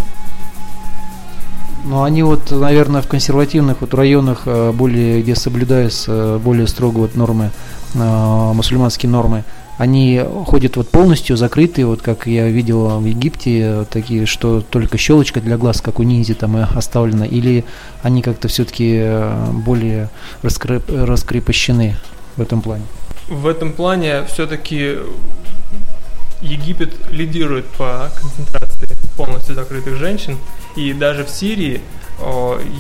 Но 1.84 2.04
они 2.04 2.24
вот, 2.24 2.52
наверное, 2.52 3.02
в 3.02 3.08
консервативных 3.08 3.82
вот 3.82 3.94
районах 3.94 4.44
э, 4.46 4.72
более, 4.72 5.22
где 5.22 5.36
соблюдаются 5.36 6.40
более 6.42 6.68
строго 6.68 7.00
вот 7.00 7.16
нормы, 7.16 7.52
э, 7.94 7.98
мусульманские 8.00 9.10
нормы, 9.10 9.44
они 9.78 10.24
ходят 10.46 10.76
вот 10.76 10.90
полностью 10.90 11.38
закрытые, 11.38 11.86
вот 11.86 12.02
как 12.02 12.26
я 12.28 12.48
видел 12.48 13.00
в 13.00 13.06
Египте, 13.06 13.86
такие, 13.90 14.26
что 14.26 14.62
только 14.62 14.98
щелочка 14.98 15.40
для 15.40 15.58
глаз, 15.58 15.82
как 15.82 16.00
у 16.00 16.04
ниндзя 16.04 16.34
там 16.34 16.56
оставлена, 16.56 17.26
или 17.26 17.64
они 18.02 18.22
как-то 18.22 18.48
все-таки 18.48 18.98
э, 19.00 19.52
более 19.52 20.10
раскреп, 20.42 20.84
раскрепощены 20.90 21.96
в 22.36 22.42
этом 22.42 22.62
плане? 22.62 22.86
В 23.28 23.46
этом 23.46 23.72
плане 23.72 24.24
все-таки 24.26 24.98
Египет 26.42 26.94
лидирует 27.12 27.66
по 27.66 28.12
концентрации 28.20 28.88
полностью 29.16 29.54
закрытых 29.56 29.98
женщин, 29.98 30.38
и 30.76 30.94
даже 30.94 31.24
в 31.24 31.30
Сирии, 31.30 31.82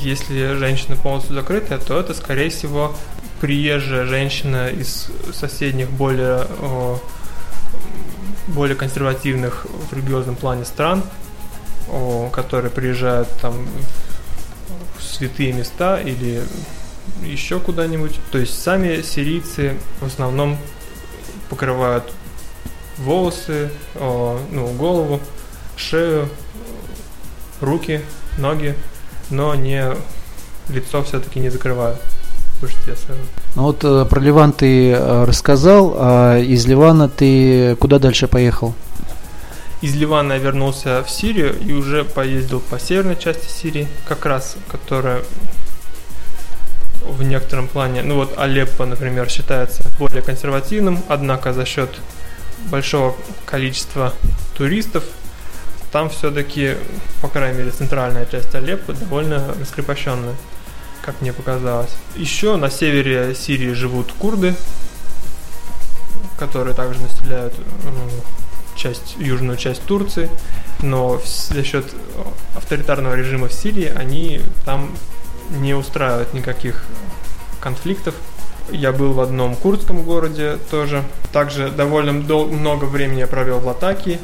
если 0.03 0.55
женщина 0.55 0.95
полностью 0.95 1.35
закрытая, 1.35 1.79
то 1.79 1.99
это, 1.99 2.13
скорее 2.13 2.49
всего, 2.49 2.95
приезжая 3.41 4.05
женщина 4.05 4.69
из 4.69 5.07
соседних 5.33 5.89
более, 5.89 6.47
более 8.47 8.75
консервативных 8.75 9.65
в 9.89 9.93
религиозном 9.93 10.35
плане 10.35 10.65
стран, 10.65 11.03
которые 12.31 12.71
приезжают 12.71 13.29
там 13.41 13.67
в 14.97 15.03
святые 15.03 15.53
места 15.53 15.99
или 15.99 16.43
еще 17.23 17.59
куда-нибудь. 17.59 18.19
То 18.31 18.37
есть 18.37 18.61
сами 18.61 19.01
сирийцы 19.01 19.77
в 20.01 20.05
основном 20.07 20.57
покрывают 21.49 22.11
волосы, 22.97 23.69
ну, 23.95 24.73
голову, 24.77 25.19
шею, 25.75 26.29
руки, 27.61 28.01
ноги, 28.37 28.75
но 29.29 29.55
не 29.55 29.93
лицо 30.69 31.03
все-таки 31.03 31.39
не 31.39 31.49
закрывают 31.49 32.01
большинстве 32.61 32.95
своем. 32.95 33.21
Ну 33.55 33.63
вот 33.63 33.83
э, 33.83 34.05
про 34.05 34.19
Ливан 34.19 34.53
ты 34.53 34.91
э, 34.91 35.25
рассказал, 35.25 35.95
а 35.97 36.37
из 36.37 36.65
Ливана 36.65 37.09
ты 37.09 37.75
куда 37.75 37.99
дальше 37.99 38.27
поехал? 38.27 38.73
Из 39.81 39.95
Ливана 39.95 40.33
я 40.33 40.39
вернулся 40.39 41.03
в 41.03 41.09
Сирию 41.09 41.55
и 41.59 41.71
уже 41.73 42.03
поездил 42.03 42.59
по 42.59 42.79
северной 42.79 43.15
части 43.15 43.47
Сирии, 43.47 43.87
как 44.07 44.25
раз, 44.25 44.57
которая 44.71 45.21
в 47.03 47.23
некотором 47.23 47.67
плане, 47.67 48.01
ну 48.01 48.15
вот 48.15 48.37
Алеппо, 48.37 48.85
например, 48.85 49.29
считается 49.29 49.83
более 49.99 50.21
консервативным, 50.21 50.99
однако 51.07 51.53
за 51.53 51.65
счет 51.65 51.89
большого 52.69 53.15
количества 53.45 54.13
туристов 54.57 55.03
там 55.91 56.09
все-таки, 56.09 56.75
по 57.21 57.27
крайней 57.27 57.59
мере, 57.59 57.71
центральная 57.71 58.25
часть 58.25 58.53
Алеппо 58.55 58.93
довольно 58.93 59.53
раскрепощенная 59.59 60.35
как 61.07 61.21
мне 61.21 61.31
показалось. 61.31 61.91
Еще 62.17 62.57
на 62.57 62.69
севере 62.69 63.33
Сирии 63.33 63.71
живут 63.71 64.11
курды, 64.11 64.55
которые 66.37 66.75
также 66.75 66.99
населяют 66.99 67.53
часть, 68.75 69.15
южную 69.17 69.57
часть 69.57 69.83
Турции, 69.83 70.29
но 70.81 71.21
за 71.23 71.63
счет 71.63 71.85
авторитарного 72.57 73.15
режима 73.15 73.47
в 73.47 73.53
Сирии 73.53 73.85
они 73.85 74.41
там 74.65 74.91
не 75.49 75.73
устраивают 75.73 76.33
никаких 76.33 76.83
конфликтов. 77.61 78.13
Я 78.69 78.91
был 78.91 79.13
в 79.13 79.21
одном 79.21 79.55
курдском 79.55 80.03
городе 80.03 80.57
тоже. 80.69 81.05
Также 81.31 81.71
довольно 81.71 82.11
много 82.11 82.83
времени 82.83 83.19
я 83.19 83.27
провел 83.27 83.59
в 83.59 83.65
Латакии. 83.65 84.19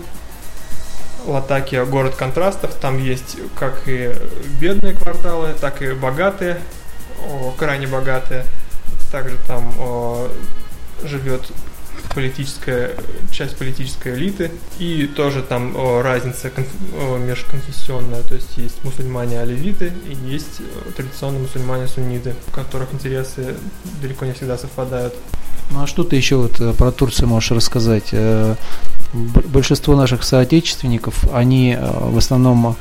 Латакия 1.26 1.86
город 1.86 2.16
контрастов, 2.16 2.74
там 2.76 2.98
есть 3.04 3.38
как 3.58 3.84
и 3.88 4.14
бедные 4.60 4.94
кварталы, 4.94 5.50
так 5.60 5.82
и 5.82 5.94
богатые, 5.94 6.60
крайне 7.58 7.88
богатые. 7.88 8.46
Также 9.12 9.38
там 9.48 9.74
живет 11.04 11.52
политическая 12.14 12.96
часть 13.32 13.58
политической 13.58 14.16
элиты 14.16 14.52
и 14.78 15.08
тоже 15.08 15.42
там 15.42 15.76
о, 15.76 16.02
разница 16.02 16.50
конф, 16.50 16.68
о, 16.94 17.18
межконфессионная, 17.18 18.22
то 18.24 18.36
есть 18.36 18.58
есть 18.58 18.84
мусульмане 18.84 19.40
оливиты 19.40 19.94
и 20.08 20.16
есть 20.30 20.62
традиционные 20.96 21.42
мусульмане 21.42 21.88
сунниты, 21.88 22.36
у 22.48 22.52
которых 22.52 22.94
интересы 22.94 23.56
далеко 24.02 24.26
не 24.26 24.34
всегда 24.34 24.58
совпадают. 24.58 25.14
Ну 25.72 25.84
а 25.84 25.88
что 25.88 26.04
ты 26.04 26.16
еще 26.16 26.36
вот 26.36 26.60
э, 26.60 26.74
про 26.74 26.92
Турцию 26.92 27.28
можешь 27.28 27.52
рассказать? 27.52 28.10
Э, 29.14 29.18
большинство 29.48 29.96
наших 29.96 30.24
соотечественников, 30.24 31.26
они 31.34 31.78
э, 31.78 32.10
в 32.10 32.18
основном 32.18 32.76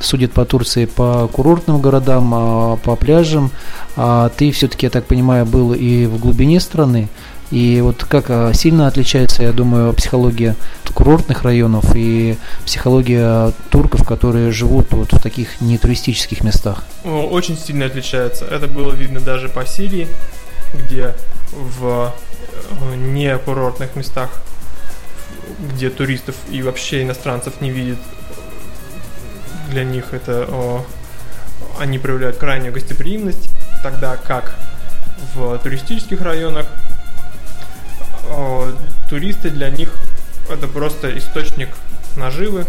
судят 0.00 0.32
по 0.32 0.44
Турции 0.44 0.84
по 0.84 1.28
курортным 1.28 1.80
городам, 1.80 2.32
а, 2.34 2.76
по 2.76 2.96
пляжам. 2.96 3.50
А 3.96 4.28
ты 4.28 4.50
все-таки, 4.52 4.86
я 4.86 4.90
так 4.90 5.06
понимаю, 5.06 5.44
был 5.44 5.72
и 5.72 6.06
в 6.06 6.18
глубине 6.18 6.60
страны. 6.60 7.08
И 7.50 7.80
вот 7.80 8.04
как 8.04 8.26
а, 8.28 8.52
сильно 8.52 8.86
отличается, 8.86 9.42
я 9.42 9.52
думаю, 9.52 9.92
психология 9.94 10.54
курортных 10.94 11.44
районов 11.44 11.84
и 11.94 12.36
психология 12.64 13.52
турков, 13.70 14.04
которые 14.04 14.50
живут 14.50 14.88
вот 14.90 15.12
в 15.12 15.22
таких 15.22 15.60
нетуристических 15.60 16.42
местах? 16.42 16.84
Очень 17.04 17.56
сильно 17.56 17.86
отличается. 17.86 18.44
Это 18.44 18.66
было 18.66 18.92
видно 18.92 19.20
даже 19.20 19.48
по 19.48 19.64
Сирии, 19.64 20.08
где 20.74 21.14
в 21.52 22.12
э, 22.70 22.96
не 22.96 23.36
курортных 23.38 23.94
местах 23.96 24.42
где 25.72 25.90
туристов 25.90 26.34
и 26.50 26.62
вообще 26.62 27.02
иностранцев 27.02 27.60
не 27.60 27.70
видят, 27.70 27.98
для 29.70 29.84
них 29.84 30.14
это 30.14 30.46
о, 30.48 30.84
они 31.78 31.98
проявляют 31.98 32.36
крайнюю 32.36 32.72
гостеприимность, 32.72 33.50
тогда 33.82 34.16
как 34.16 34.56
в 35.34 35.58
туристических 35.58 36.20
районах 36.20 36.66
о, 38.30 38.72
туристы 39.10 39.50
для 39.50 39.70
них 39.70 39.94
это 40.50 40.66
просто 40.68 41.16
источник 41.16 41.68
наживы. 42.16 42.66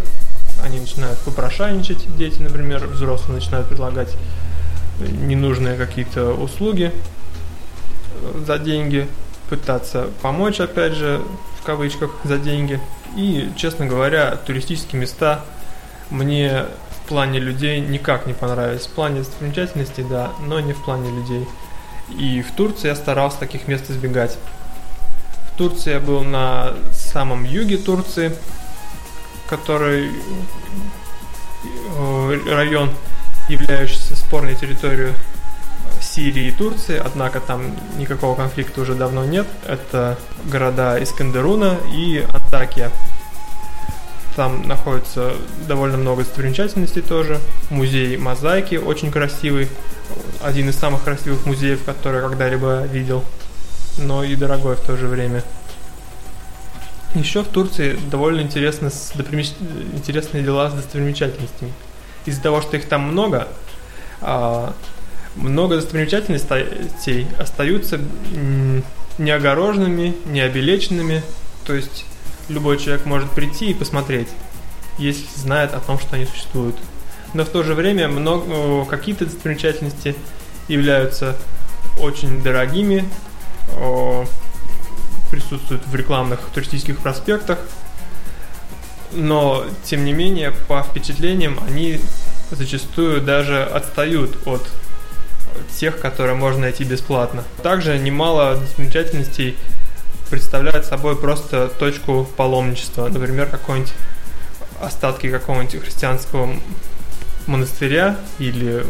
Они 0.64 0.80
начинают 0.80 1.18
попрошайничать, 1.20 2.14
дети, 2.18 2.42
например, 2.42 2.86
взрослые 2.88 3.40
начинают 3.40 3.70
предлагать 3.70 4.14
ненужные 5.00 5.78
какие-то 5.78 6.34
услуги 6.34 6.92
за 8.46 8.60
деньги, 8.60 9.08
пытаться 9.50 10.10
помочь, 10.22 10.60
опять 10.60 10.94
же, 10.94 11.22
в 11.60 11.64
кавычках, 11.64 12.12
за 12.24 12.38
деньги. 12.38 12.80
И, 13.16 13.52
честно 13.56 13.86
говоря, 13.86 14.36
туристические 14.36 15.02
места 15.02 15.46
мне 16.10 16.66
в 16.90 17.08
плане 17.08 17.40
людей 17.40 17.80
никак 17.80 18.26
не 18.26 18.34
понравились. 18.34 18.86
В 18.86 18.92
плане 18.92 19.20
достопримечательностей, 19.20 20.04
да, 20.04 20.32
но 20.40 20.60
не 20.60 20.74
в 20.74 20.84
плане 20.84 21.12
людей. 21.12 21.48
И 22.18 22.42
в 22.42 22.52
Турции 22.52 22.88
я 22.88 22.96
старался 22.96 23.40
таких 23.40 23.68
мест 23.68 23.90
избегать. 23.90 24.38
В 25.54 25.58
Турции 25.58 25.94
я 25.94 26.00
был 26.00 26.24
на 26.24 26.74
самом 26.92 27.44
юге 27.44 27.78
Турции, 27.78 28.36
который 29.48 30.12
э, 31.98 32.40
район, 32.48 32.92
являющийся 33.50 34.16
спорной 34.16 34.56
территорией 34.56 35.14
Сирии 36.20 36.48
и 36.48 36.52
Турции, 36.52 37.02
однако 37.02 37.40
там 37.40 37.62
никакого 37.98 38.36
конфликта 38.36 38.82
уже 38.82 38.94
давно 38.94 39.24
нет. 39.24 39.48
Это 39.66 40.18
города 40.52 41.02
Искандеруна 41.02 41.78
и 41.96 42.26
Антакия. 42.34 42.92
Там 44.36 44.68
находится 44.68 45.32
довольно 45.66 45.96
много 45.96 46.24
достопримечательностей 46.24 47.02
тоже. 47.02 47.40
Музей 47.70 48.18
мозаики 48.18 48.76
очень 48.76 49.14
красивый. 49.14 49.70
Один 50.44 50.68
из 50.68 50.76
самых 50.76 51.06
красивых 51.06 51.46
музеев, 51.46 51.86
который 51.86 52.22
я 52.22 52.28
когда-либо 52.28 52.82
видел. 52.82 53.24
Но 53.98 54.22
и 54.22 54.36
дорогой 54.36 54.76
в 54.76 54.82
то 54.82 54.98
же 54.98 55.08
время. 55.08 55.42
Еще 57.16 57.44
в 57.44 57.48
Турции 57.48 57.98
довольно 58.12 58.42
интересно 58.42 58.90
с 58.90 59.14
допримеч... 59.16 59.54
интересные 59.94 60.44
дела 60.44 60.70
с 60.70 60.74
достопримечательностями. 60.74 61.72
Из-за 62.26 62.42
того, 62.42 62.60
что 62.62 62.76
их 62.76 62.90
там 62.90 63.04
много, 63.04 63.48
а, 64.20 64.74
много 65.36 65.76
достопримечательностей 65.76 67.28
остаются 67.38 68.00
неогороженными, 69.18 70.16
необелеченными, 70.26 71.24
то 71.66 71.74
есть 71.74 72.06
любой 72.48 72.78
человек 72.78 73.06
может 73.06 73.30
прийти 73.32 73.72
и 73.72 73.74
посмотреть, 73.74 74.30
если 74.98 75.26
знает 75.36 75.74
о 75.74 75.80
том, 75.80 76.00
что 76.00 76.16
они 76.16 76.26
существуют. 76.26 76.76
Но 77.34 77.46
в 77.46 77.50
то 77.50 77.64
же 77.64 77.76
время 77.76 78.10
какие-то 78.86 79.26
достопримечательности 79.26 80.16
являются 80.68 81.36
очень 82.00 82.42
дорогими, 82.42 83.06
присутствуют 85.30 85.86
в 85.86 85.96
рекламных 85.96 86.40
туристических 86.54 86.98
проспектах, 87.00 87.60
но 89.12 89.64
тем 89.84 90.06
не 90.06 90.14
менее 90.14 90.54
по 90.68 90.82
впечатлениям 90.82 91.60
они 91.68 92.00
зачастую 92.52 93.22
даже 93.22 93.64
отстают 93.64 94.48
от 94.48 94.68
тех, 95.78 96.00
которые 96.00 96.36
можно 96.36 96.62
найти 96.62 96.84
бесплатно. 96.84 97.44
Также 97.64 97.98
немало 97.98 98.56
достопримечательностей 98.56 99.58
представляют 100.30 100.86
собой 100.86 101.16
просто 101.16 101.68
точку 101.68 102.28
паломничества. 102.38 103.08
Например, 103.08 103.48
какой-нибудь 103.48 103.94
остатки 104.82 105.30
какого-нибудь 105.30 105.82
христианского 105.82 106.56
монастыря 107.48 108.18
или 108.38 108.86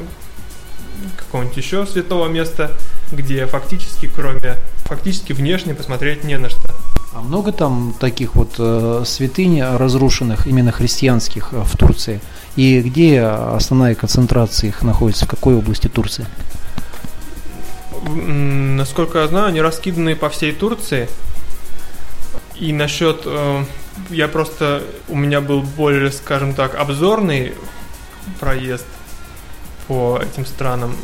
какого-нибудь 1.18 1.58
еще 1.58 1.86
святого 1.86 2.28
места, 2.28 2.72
где 3.12 3.46
фактически, 3.46 4.10
кроме 4.14 4.58
фактически 4.86 5.34
внешне 5.34 5.74
посмотреть 5.74 6.24
не 6.24 6.38
на 6.38 6.50
что. 6.50 6.76
А 7.12 7.22
много 7.22 7.52
там 7.52 7.96
таких 8.00 8.36
вот 8.36 8.56
э, 8.60 9.04
святынь 9.06 9.64
разрушенных, 9.64 10.46
именно 10.46 10.72
христианских 10.72 11.50
э, 11.54 11.64
в 11.64 11.76
Турции? 11.76 12.22
И 12.56 12.82
где 12.82 13.22
основная 13.22 13.96
концентрация 13.96 14.68
их 14.70 14.84
находится, 14.84 15.26
в 15.26 15.30
какой 15.30 15.56
области 15.56 15.88
Турции? 15.88 16.28
Насколько 18.06 19.20
я 19.20 19.28
знаю, 19.28 19.48
они 19.48 19.60
раскиданы 19.60 20.16
по 20.16 20.30
всей 20.30 20.52
Турции. 20.52 21.10
И 22.56 22.72
насчет, 22.74 23.24
э, 23.26 23.64
я 24.12 24.28
просто, 24.28 24.84
у 25.08 25.16
меня 25.16 25.42
был 25.42 25.64
более, 25.64 26.12
скажем 26.12 26.54
так, 26.54 26.76
обзорный 26.76 27.54
проезд 28.40 28.86
по 29.88 30.20
этим 30.22 30.46
странам. 30.46 30.96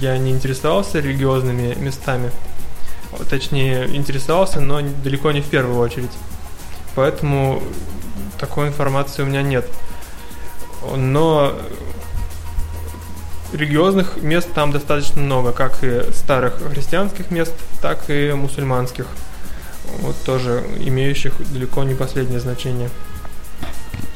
Я 0.00 0.18
не 0.18 0.32
интересовался 0.32 0.98
религиозными 0.98 1.76
местами. 1.78 2.32
Точнее, 3.28 3.94
интересовался, 3.94 4.60
но 4.60 4.80
далеко 4.80 5.32
не 5.32 5.40
в 5.40 5.46
первую 5.46 5.78
очередь. 5.78 6.12
Поэтому 6.94 7.62
такой 8.38 8.68
информации 8.68 9.22
у 9.22 9.26
меня 9.26 9.42
нет. 9.42 9.68
Но 10.96 11.54
религиозных 13.52 14.16
мест 14.22 14.48
там 14.54 14.72
достаточно 14.72 15.20
много, 15.20 15.52
как 15.52 15.82
и 15.82 16.12
старых 16.12 16.62
христианских 16.70 17.30
мест, 17.30 17.54
так 17.80 18.08
и 18.10 18.32
мусульманских, 18.32 19.06
вот 20.00 20.16
тоже 20.24 20.64
имеющих 20.78 21.34
далеко 21.52 21.84
не 21.84 21.94
последнее 21.94 22.40
значение. 22.40 22.90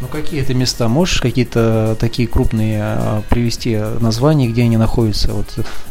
Ну 0.01 0.09
какие 0.09 0.41
это 0.41 0.55
места? 0.55 0.89
Можешь 0.89 1.21
какие-то 1.21 1.97
такие 2.01 2.27
крупные 2.27 2.81
а, 2.83 3.23
привести 3.29 3.77
названия, 3.77 4.49
где 4.49 4.63
они 4.63 4.79
находятся? 4.79 5.33
Вот 5.33 5.47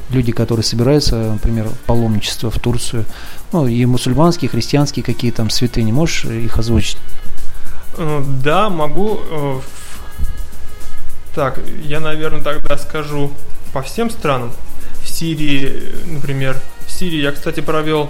люди, 0.09 0.31
которые 0.31 0.63
собираются, 0.63 1.15
например, 1.15 1.67
паломничество 1.85 2.49
в 2.49 2.59
Турцию, 2.59 3.05
ну 3.51 3.67
и 3.67 3.85
мусульманские, 3.85 4.49
и 4.49 4.51
христианские 4.51 5.05
какие 5.05 5.31
там 5.31 5.51
святыни, 5.51 5.91
можешь 5.91 6.25
их 6.25 6.57
озвучить? 6.57 6.97
Э, 7.97 8.23
да, 8.43 8.69
могу. 8.69 9.19
Э, 9.29 9.59
так, 11.35 11.59
я, 11.83 11.99
наверное, 11.99 12.41
тогда 12.41 12.77
скажу 12.77 13.31
по 13.73 13.83
всем 13.83 14.09
странам. 14.09 14.51
В 15.03 15.07
Сирии, 15.07 15.93
например, 16.07 16.59
в 16.87 16.91
Сирии 16.91 17.21
я, 17.21 17.31
кстати, 17.31 17.59
провел 17.59 18.09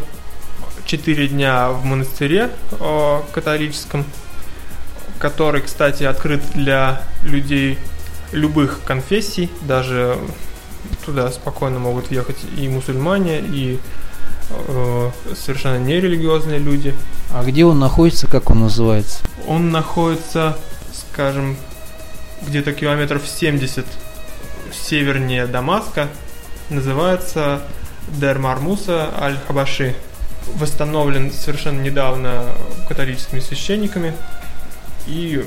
4 0.85 1.27
дня 1.27 1.69
в 1.69 1.83
монастыре 1.83 2.49
о, 2.79 3.25
католическом, 3.33 4.05
который, 5.19 5.61
кстати, 5.61 6.03
открыт 6.03 6.41
для 6.55 7.03
людей 7.23 7.77
любых 8.31 8.81
конфессий, 8.85 9.51
даже 9.61 10.17
туда 11.05 11.29
спокойно 11.31 11.79
могут 11.79 12.09
въехать 12.09 12.37
и 12.57 12.67
мусульмане, 12.67 13.39
и 13.39 13.79
э, 14.49 15.11
совершенно 15.35 15.77
нерелигиозные 15.77 16.59
люди. 16.59 16.95
А 17.31 17.43
где 17.43 17.65
он 17.65 17.79
находится, 17.79 18.27
как 18.27 18.49
он 18.49 18.61
называется? 18.61 19.19
Он 19.47 19.71
находится, 19.71 20.57
скажем, 20.93 21.57
где-то 22.47 22.73
километров 22.73 23.27
70 23.27 23.85
севернее 24.71 25.47
Дамаска, 25.47 26.07
называется 26.69 27.61
Дер 28.07 28.39
Мармуса 28.39 29.09
Аль-Хабаши. 29.19 29.95
Восстановлен 30.55 31.31
совершенно 31.31 31.81
недавно 31.81 32.45
католическими 32.87 33.39
священниками 33.39 34.13
и 35.07 35.45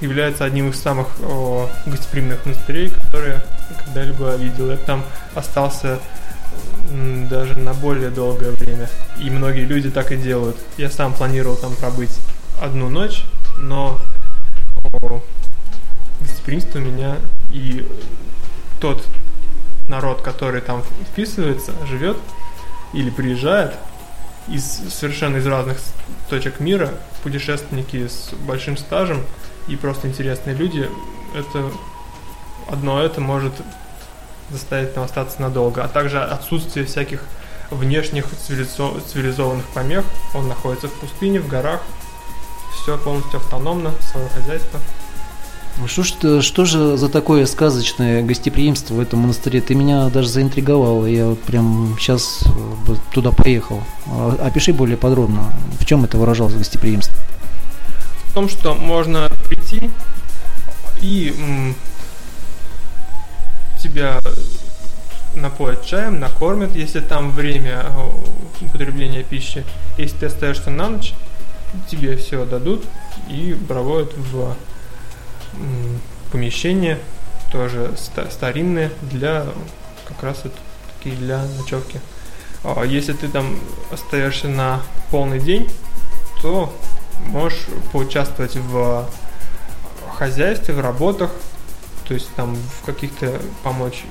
является 0.00 0.44
одним 0.44 0.70
из 0.70 0.80
самых 0.80 1.08
о, 1.22 1.68
гостеприимных 1.86 2.44
монастырей, 2.46 2.90
которые 2.90 3.42
когда-либо 3.84 4.36
видел. 4.36 4.70
Я 4.70 4.76
там 4.76 5.04
остался 5.34 5.98
даже 7.30 7.58
на 7.58 7.74
более 7.74 8.10
долгое 8.10 8.50
время. 8.52 8.88
И 9.20 9.30
многие 9.30 9.64
люди 9.64 9.90
так 9.90 10.12
и 10.12 10.16
делают. 10.16 10.56
Я 10.76 10.90
сам 10.90 11.12
планировал 11.12 11.56
там 11.56 11.74
пробыть 11.76 12.16
одну 12.60 12.88
ночь, 12.88 13.24
но 13.58 14.00
о, 14.84 15.22
гостеприимство 16.20 16.78
меня 16.78 17.16
и 17.52 17.86
тот 18.80 19.04
народ, 19.88 20.22
который 20.22 20.60
там 20.60 20.82
вписывается, 21.10 21.72
живет 21.86 22.16
или 22.92 23.10
приезжает 23.10 23.74
из 24.50 24.64
совершенно 24.92 25.36
из 25.36 25.46
разных 25.46 25.78
точек 26.28 26.60
мира, 26.60 26.94
путешественники 27.22 28.08
с 28.08 28.32
большим 28.46 28.76
стажем 28.76 29.24
и 29.68 29.76
просто 29.76 30.08
интересные 30.08 30.54
люди, 30.54 30.88
это 31.34 31.70
одно 32.68 33.02
это 33.02 33.20
может 33.20 33.52
заставить 34.50 34.94
там 34.94 35.04
остаться 35.04 35.40
надолго, 35.40 35.84
а 35.84 35.88
также 35.88 36.22
отсутствие 36.22 36.86
всяких 36.86 37.22
внешних 37.70 38.26
цивилизованных 38.36 39.66
помех. 39.66 40.04
Он 40.34 40.48
находится 40.48 40.88
в 40.88 40.92
пустыне, 40.92 41.40
в 41.40 41.48
горах, 41.48 41.82
все 42.72 42.96
полностью 42.96 43.38
автономно, 43.40 43.92
свое 44.00 44.28
хозяйство. 44.28 44.80
Что, 45.86 46.02
что, 46.02 46.42
что 46.42 46.64
же 46.64 46.96
за 46.96 47.08
такое 47.08 47.46
сказочное 47.46 48.22
гостеприимство 48.22 48.94
в 48.94 49.00
этом 49.00 49.20
монастыре? 49.20 49.60
Ты 49.60 49.74
меня 49.74 50.08
даже 50.08 50.28
заинтриговал. 50.28 51.06
Я 51.06 51.36
прям 51.46 51.96
сейчас 51.98 52.42
э, 52.46 52.94
туда 53.12 53.30
поехал. 53.30 53.82
А, 54.06 54.36
опиши 54.44 54.72
более 54.72 54.96
подробно, 54.96 55.52
в 55.78 55.84
чем 55.84 56.04
это 56.04 56.18
выражалось 56.18 56.54
гостеприимство? 56.54 57.14
В 58.24 58.34
том, 58.34 58.48
что 58.48 58.74
можно 58.74 59.28
прийти 59.48 59.90
и 61.00 61.34
м, 61.38 61.74
тебя 63.80 64.20
напоят 65.34 65.86
чаем, 65.86 66.18
накормят, 66.18 66.74
если 66.74 67.00
там 67.00 67.30
время 67.30 67.86
э, 67.86 68.64
употребления 68.64 69.22
пищи. 69.22 69.64
Если 69.96 70.16
ты 70.16 70.26
остаешься 70.26 70.70
на 70.70 70.88
ночь, 70.88 71.14
тебе 71.88 72.16
все 72.16 72.44
дадут 72.44 72.84
и 73.28 73.56
проводят 73.68 74.12
в 74.16 74.56
помещение, 76.30 76.98
тоже 77.50 77.94
старинное, 78.30 78.90
для 79.02 79.46
как 80.06 80.22
раз 80.22 80.40
вот 80.44 80.52
такие 80.96 81.16
для 81.16 81.44
ночевки. 81.58 82.00
А 82.64 82.82
если 82.84 83.12
ты 83.12 83.28
там 83.28 83.58
остаешься 83.90 84.48
на 84.48 84.82
полный 85.10 85.40
день, 85.40 85.70
то 86.42 86.72
можешь 87.26 87.66
поучаствовать 87.92 88.56
в 88.56 89.08
хозяйстве, 90.12 90.74
в 90.74 90.80
работах, 90.80 91.30
то 92.06 92.14
есть 92.14 92.28
там 92.34 92.56
в 92.56 92.84
каких-то 92.84 93.40
помочь 93.62 94.04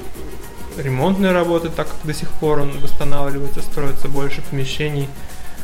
ремонтные 0.78 1.32
работы, 1.32 1.70
так 1.70 1.88
как 1.88 1.98
до 2.04 2.14
сих 2.14 2.30
пор 2.32 2.60
он 2.60 2.80
восстанавливается, 2.80 3.62
строится 3.62 4.08
больше 4.08 4.42
помещений, 4.42 5.10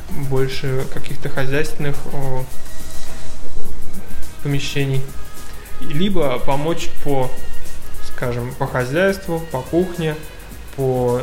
больше 0.10 0.86
каких-то 0.94 1.30
хозяйственных 1.30 1.96
помещений 4.44 5.02
либо 5.92 6.40
помочь 6.40 6.90
по, 7.04 7.32
скажем, 8.08 8.54
по 8.56 8.68
хозяйству, 8.68 9.40
по 9.52 9.62
кухне, 9.62 10.16
по, 10.76 11.22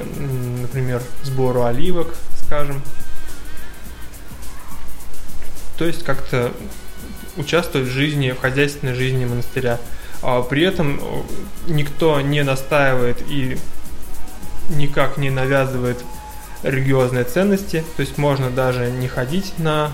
например, 0.63 1.03
сбору 1.23 1.65
оливок, 1.65 2.15
скажем. 2.45 2.83
То 5.79 5.85
есть 5.85 6.05
как-то 6.05 6.53
участвовать 7.37 7.89
в 7.89 7.91
жизни, 7.91 8.33
в 8.33 8.41
хозяйственной 8.41 8.95
жизни 8.95 9.25
монастыря. 9.25 9.79
А 10.23 10.43
при 10.43 10.63
этом 10.63 11.01
никто 11.67 12.21
не 12.21 12.43
настаивает 12.43 13.23
и 13.29 13.57
никак 14.69 15.17
не 15.17 15.31
навязывает 15.31 16.05
религиозные 16.63 17.25
ценности, 17.25 17.85
то 17.97 18.03
есть 18.03 18.19
можно 18.19 18.51
даже 18.51 18.91
не 18.91 19.09
ходить 19.09 19.59
на 19.59 19.93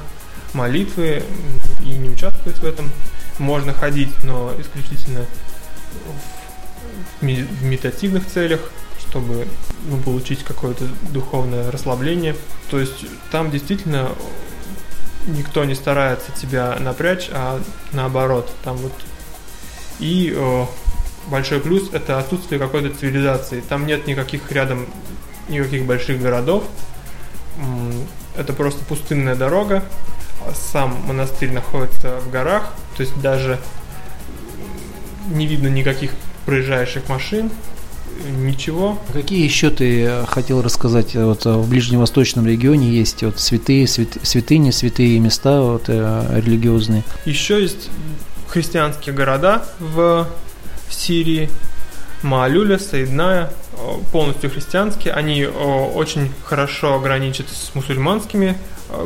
молитвы 0.53 1.23
и 1.85 1.91
не 1.91 2.11
участвовать 2.11 2.59
в 2.59 2.65
этом 2.65 2.91
можно 3.39 3.73
ходить, 3.73 4.13
но 4.25 4.53
исключительно 4.59 5.25
в 7.21 7.25
медитативных 7.25 8.27
целях, 8.27 8.61
чтобы 8.99 9.47
ну, 9.89 9.99
получить 9.99 10.43
какое-то 10.45 10.85
духовное 11.11 11.71
расслабление. 11.71 12.37
То 12.71 12.81
есть 12.81 13.07
там 13.31 13.51
действительно 13.51 14.11
никто 15.27 15.65
не 15.65 15.75
старается 15.75 16.33
тебя 16.33 16.77
напрячь, 16.79 17.29
а 17.33 17.61
наоборот, 17.93 18.53
там 18.65 18.77
вот 18.77 18.93
и 19.99 20.35
о, 20.37 20.69
большой 21.29 21.61
плюс 21.61 21.91
это 21.93 22.19
отсутствие 22.19 22.59
какой-то 22.59 22.91
цивилизации. 22.97 23.61
Там 23.61 23.87
нет 23.87 24.07
никаких 24.07 24.51
рядом 24.53 24.87
никаких 25.49 25.85
больших 25.87 26.21
городов. 26.21 26.65
Это 28.37 28.53
просто 28.53 28.85
пустынная 28.85 29.35
дорога, 29.35 29.83
сам 30.55 30.95
монастырь 31.07 31.51
находится 31.53 32.21
в 32.21 32.31
горах, 32.31 32.75
то 32.97 33.03
есть 33.03 33.21
даже 33.21 33.59
не 35.29 35.47
видно 35.47 35.69
никаких 35.69 36.13
проезжающих 36.45 37.09
машин, 37.09 37.51
ничего. 38.31 38.99
Какие 39.13 39.45
еще 39.45 39.71
ты 39.71 40.05
э, 40.05 40.25
хотел 40.27 40.63
рассказать? 40.63 41.15
Вот 41.15 41.45
э, 41.45 41.51
в 41.51 41.69
ближневосточном 41.69 42.47
регионе 42.47 42.89
есть 42.89 43.23
вот 43.23 43.39
святые, 43.41 43.87
свят, 43.87 44.09
святыни, 44.23 44.71
святые 44.71 45.19
места 45.19 45.61
вот, 45.61 45.85
э, 45.89 46.41
религиозные. 46.41 47.03
Еще 47.25 47.61
есть 47.61 47.91
христианские 48.49 49.15
города 49.15 49.67
в 49.81 50.29
в 50.89 50.95
Сирии, 50.95 51.51
Маалюля, 52.23 52.79
Саидная, 52.79 53.51
полностью 54.13 54.51
христианские. 54.51 55.15
Они 55.15 55.45
очень 55.45 56.33
хорошо 56.45 56.99
граничат 57.01 57.49
с 57.49 57.75
мусульманскими 57.75 58.57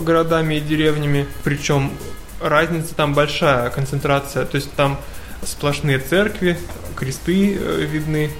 городами 0.02 0.56
и 0.56 0.60
деревнями, 0.60 1.26
причем 1.42 1.92
разница 2.40 2.94
там 2.94 3.14
большая, 3.14 3.70
концентрация, 3.70 4.44
то 4.46 4.56
есть 4.56 4.72
там 4.72 4.98
сплошные 5.42 5.98
церкви, 5.98 6.58
кресты 6.96 7.56
э, 7.56 7.82
видны, 7.82 8.30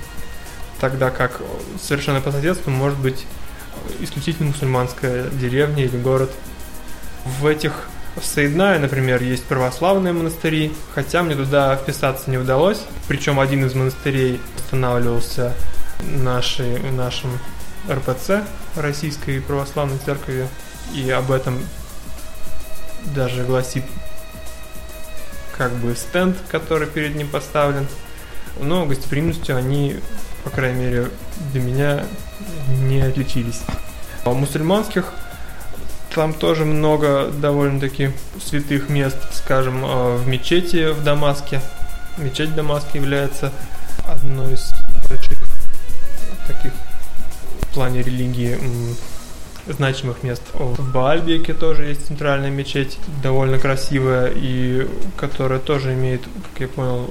тогда 0.81 1.11
как 1.11 1.41
совершенно 1.81 2.21
по 2.21 2.33
соседству 2.33 2.71
может 2.71 2.99
быть 2.99 3.27
исключительно 4.01 4.49
мусульманская 4.49 5.29
деревня 5.31 5.85
или 5.85 5.97
город. 5.97 6.31
В 7.25 7.47
этих 7.47 7.89
в 8.17 8.25
Саидная, 8.25 8.79
например, 8.79 9.23
есть 9.23 9.45
православные 9.45 10.13
монастыри, 10.13 10.73
хотя 10.95 11.23
мне 11.23 11.37
туда 11.37 11.77
вписаться 11.77 12.31
не 12.31 12.39
удалось. 12.39 12.81
Причем 13.09 13.39
один 13.39 13.65
из 13.65 13.75
монастырей 13.75 14.41
останавливался 14.57 15.55
нашей, 16.03 16.79
нашим 16.91 17.31
РПЦ, 17.89 18.43
Российской 18.77 19.41
Православной 19.41 19.99
Церкви, 20.05 20.49
и 20.95 21.09
об 21.11 21.31
этом 21.31 21.61
даже 23.15 23.45
гласит 23.45 23.85
как 25.57 25.73
бы 25.73 25.95
стенд, 25.95 26.37
который 26.49 26.89
перед 26.89 27.15
ним 27.15 27.29
поставлен. 27.29 27.87
Но 28.61 28.87
гостеприимностью 28.87 29.57
они, 29.57 29.97
по 30.43 30.51
крайней 30.51 30.81
мере, 30.81 31.11
для 31.53 31.61
меня 31.61 32.05
не 32.69 33.01
отличились. 33.01 33.61
А 34.25 34.31
у 34.31 34.35
мусульманских 34.35 35.13
там 36.15 36.35
тоже 36.35 36.65
много 36.65 37.29
довольно-таки 37.31 38.13
святых 38.45 38.89
мест, 38.89 39.17
скажем, 39.33 39.85
э, 39.85 40.17
в 40.17 40.27
мечети 40.27 40.93
в 40.93 41.05
Дамаске. 41.05 41.61
Мечеть 42.19 42.51
в 42.51 42.55
Дамаске 42.55 42.99
является 42.99 43.53
одной 44.07 44.55
из 44.55 44.71
больших 45.09 45.39
таких 46.47 46.73
в 47.63 47.75
плане 47.75 48.03
религии 48.03 48.59
значимых 49.73 50.23
мест. 50.23 50.43
В 50.55 50.93
Баальбеке 50.93 51.55
тоже 51.55 51.85
есть 51.85 52.07
центральная 52.07 52.51
мечеть, 52.51 52.99
довольно 53.23 53.59
красивая 53.59 54.33
и 54.35 54.89
которая 55.17 55.59
тоже 55.59 55.95
имеет, 55.95 56.23
как 56.23 56.61
я 56.61 56.69
понял, 56.69 57.11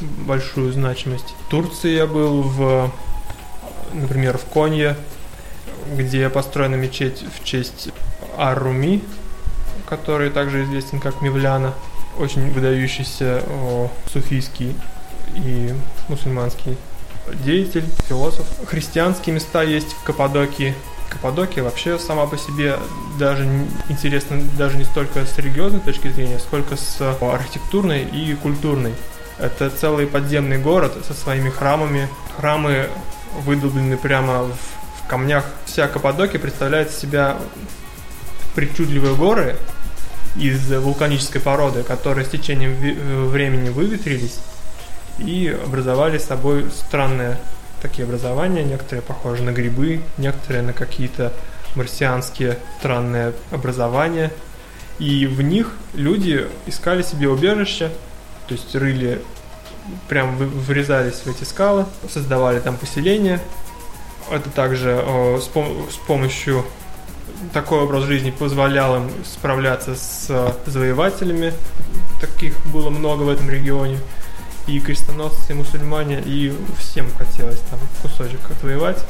большую 0.00 0.72
значимость. 0.72 1.34
В 1.46 1.50
Турции 1.50 1.94
я 1.94 2.06
был 2.06 2.42
в, 2.42 2.90
например, 3.92 4.38
в 4.38 4.44
Конье, 4.44 4.96
где 5.94 6.28
построена 6.28 6.76
мечеть 6.76 7.24
в 7.34 7.44
честь 7.44 7.90
Аруми, 8.36 9.02
который 9.88 10.30
также 10.30 10.64
известен 10.64 11.00
как 11.00 11.22
Мевляна, 11.22 11.74
очень 12.18 12.50
выдающийся 12.52 13.42
о, 13.48 13.90
суфийский 14.12 14.74
и 15.34 15.74
мусульманский 16.08 16.76
деятель, 17.44 17.84
философ. 18.08 18.46
Христианские 18.66 19.34
места 19.34 19.62
есть 19.62 19.92
в 19.92 20.02
Каппадокии. 20.02 20.74
Каппадокия 21.10 21.62
вообще 21.64 21.98
сама 21.98 22.26
по 22.26 22.36
себе 22.36 22.78
даже 23.18 23.44
интересна 23.88 24.42
даже 24.56 24.76
не 24.76 24.84
столько 24.84 25.24
с 25.24 25.36
религиозной 25.38 25.80
точки 25.80 26.08
зрения, 26.08 26.38
сколько 26.38 26.76
с 26.76 27.00
архитектурной 27.20 28.04
и 28.04 28.34
культурной. 28.34 28.94
Это 29.38 29.70
целый 29.70 30.06
подземный 30.06 30.58
город 30.58 30.92
со 31.06 31.14
своими 31.14 31.48
храмами. 31.48 32.08
Храмы 32.36 32.88
выдолблены 33.44 33.96
прямо 33.96 34.44
в, 34.44 34.52
в 34.52 35.08
камнях. 35.08 35.44
Вся 35.64 35.88
Каппадокия 35.88 36.40
представляет 36.40 36.90
себя 36.90 37.38
причудливые 38.54 39.14
горы 39.14 39.56
из 40.36 40.70
вулканической 40.70 41.40
породы, 41.40 41.82
которые 41.82 42.24
с 42.24 42.30
течением 42.30 42.72
э, 42.72 43.24
времени 43.26 43.70
выветрились 43.70 44.38
и 45.18 45.48
образовали 45.48 46.18
собой 46.18 46.66
странные 46.70 47.38
такие 47.80 48.04
образования. 48.04 48.64
Некоторые 48.64 49.02
похожи 49.02 49.42
на 49.42 49.50
грибы, 49.50 50.02
некоторые 50.16 50.62
на 50.62 50.72
какие-то 50.72 51.32
марсианские 51.74 52.58
странные 52.78 53.32
образования. 53.50 54.32
И 54.98 55.26
в 55.26 55.42
них 55.42 55.74
люди 55.94 56.48
искали 56.66 57.02
себе 57.02 57.28
убежище, 57.28 57.90
то 58.48 58.54
есть 58.54 58.74
рыли, 58.74 59.22
прям 60.08 60.36
врезались 60.36 61.20
в 61.24 61.26
эти 61.28 61.44
скалы, 61.44 61.86
создавали 62.12 62.58
там 62.60 62.76
поселения. 62.76 63.40
Это 64.30 64.50
также 64.50 65.00
о, 65.06 65.38
с, 65.38 65.48
пом- 65.48 65.90
с 65.90 65.96
помощью 66.06 66.64
такой 67.52 67.80
образ 67.80 68.04
жизни 68.04 68.30
позволял 68.30 68.96
им 68.96 69.10
справляться 69.24 69.94
с 69.94 70.54
завоевателями. 70.66 71.52
Таких 72.20 72.54
было 72.66 72.90
много 72.90 73.22
в 73.22 73.28
этом 73.28 73.48
регионе. 73.48 73.98
И 74.68 74.80
крестоносцы, 74.80 75.52
и 75.52 75.54
мусульмане, 75.54 76.22
и 76.24 76.54
всем 76.78 77.10
хотелось 77.16 77.58
там 77.70 77.80
кусочек 78.02 78.40
отвоевать. 78.50 79.02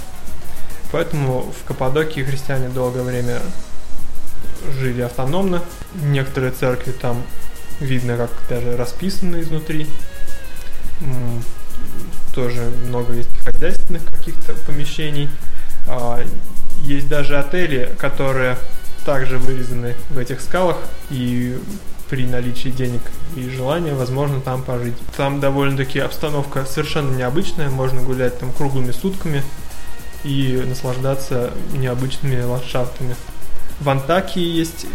Поэтому 0.93 1.43
в 1.53 1.67
Каппадокии 1.67 2.21
христиане 2.23 2.69
долгое 2.69 3.03
время 3.03 3.41
жили 4.79 5.03
автономно. 5.03 5.63
Некоторые 5.95 6.53
церкви 6.53 6.93
там 6.93 7.23
видно, 7.81 8.17
как 8.17 8.31
даже 8.49 8.77
расписаны 8.77 9.41
изнутри. 9.41 9.87
Тоже 12.35 12.71
много 12.87 13.13
есть 13.15 13.31
хозяйственных 13.45 14.05
каких-то 14.07 14.55
помещений. 14.67 15.29
А, 15.87 16.25
есть 16.85 17.09
даже 17.09 17.39
отели, 17.39 17.93
которые 17.99 18.57
также 19.05 19.39
вырезаны 19.39 19.95
в 20.11 20.19
этих 20.19 20.41
скалах, 20.41 20.77
и 21.11 21.59
при 22.09 22.27
наличии 22.27 22.71
денег 22.71 23.03
и 23.37 23.49
желания, 23.49 23.95
возможно, 23.95 24.41
там 24.41 24.63
пожить. 24.63 24.97
Там 25.17 25.41
довольно-таки 25.41 25.99
обстановка 25.99 26.65
совершенно 26.65 27.15
необычная, 27.15 27.71
можно 27.71 28.03
гулять 28.03 28.39
там 28.39 28.53
круглыми 28.53 28.93
сутками 28.93 29.43
и 30.25 30.63
наслаждаться 30.67 31.53
необычными 31.73 32.43
ландшафтами. 32.43 33.15
В 33.81 33.89
Антакии 33.89 34.43
есть 34.43 34.87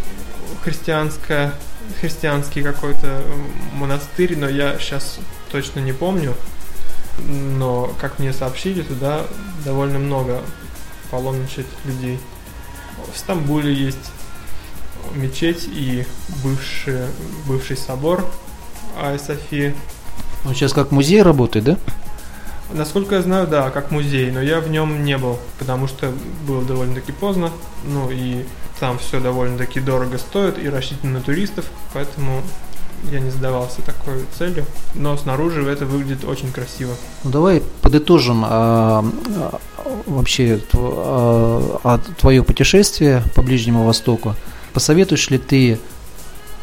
христианская, 0.64 1.54
христианский 2.02 2.64
какой-то 2.64 3.22
монастырь, 3.74 4.38
но 4.38 4.50
я 4.50 4.78
сейчас 4.80 5.20
точно 5.52 5.80
не 5.80 5.94
помню. 5.94 6.34
Но, 7.28 7.94
как 8.02 8.18
мне 8.18 8.34
сообщили, 8.34 8.82
туда 8.82 9.22
довольно 9.64 10.00
много 10.00 10.42
паломничать 11.12 11.68
людей. 11.86 12.20
В 13.14 13.18
Стамбуле 13.18 13.72
есть 13.72 14.12
мечеть 15.16 15.68
и 15.68 16.06
бывший, 16.44 17.08
бывший 17.48 17.78
собор 17.78 18.26
Ай 19.02 19.20
Софии. 19.20 19.76
Он 20.46 20.54
сейчас 20.54 20.74
как 20.74 20.92
музей 20.92 21.22
работает, 21.22 21.66
да? 21.66 21.78
Насколько 22.72 23.16
я 23.16 23.22
знаю, 23.22 23.48
да, 23.48 23.70
как 23.70 23.92
музей, 23.92 24.32
но 24.32 24.42
я 24.42 24.60
в 24.60 24.70
нем 24.70 25.04
не 25.04 25.18
был, 25.18 25.38
потому 25.60 25.88
что 25.88 26.12
было 26.48 26.64
довольно-таки 26.64 27.12
поздно, 27.12 27.52
ну 27.86 28.10
и 28.10 28.46
там 28.80 28.98
все 28.98 29.20
довольно-таки 29.20 29.80
дорого 29.80 30.18
стоит 30.18 30.58
и 30.58 30.70
рассчитано 30.70 31.14
на 31.14 31.22
туристов, 31.22 31.66
поэтому 31.94 32.42
я 33.12 33.20
не 33.20 33.30
задавался 33.30 33.82
такой 33.82 34.26
целью, 34.38 34.66
но 34.96 35.16
снаружи 35.18 35.64
это 35.70 35.86
выглядит 35.86 36.24
очень 36.24 36.52
красиво. 36.52 36.94
Ну 37.24 37.32
давай 37.32 37.62
подытожим 37.82 38.44
а, 38.46 39.06
а, 39.38 39.60
вообще 40.06 40.60
а, 40.74 41.80
а, 41.84 42.00
твое 42.20 42.44
путешествие 42.44 43.24
по 43.36 43.42
Ближнему 43.42 43.86
Востоку. 43.86 44.36
Посоветуешь 44.74 45.30
ли 45.30 45.38
ты 45.38 45.80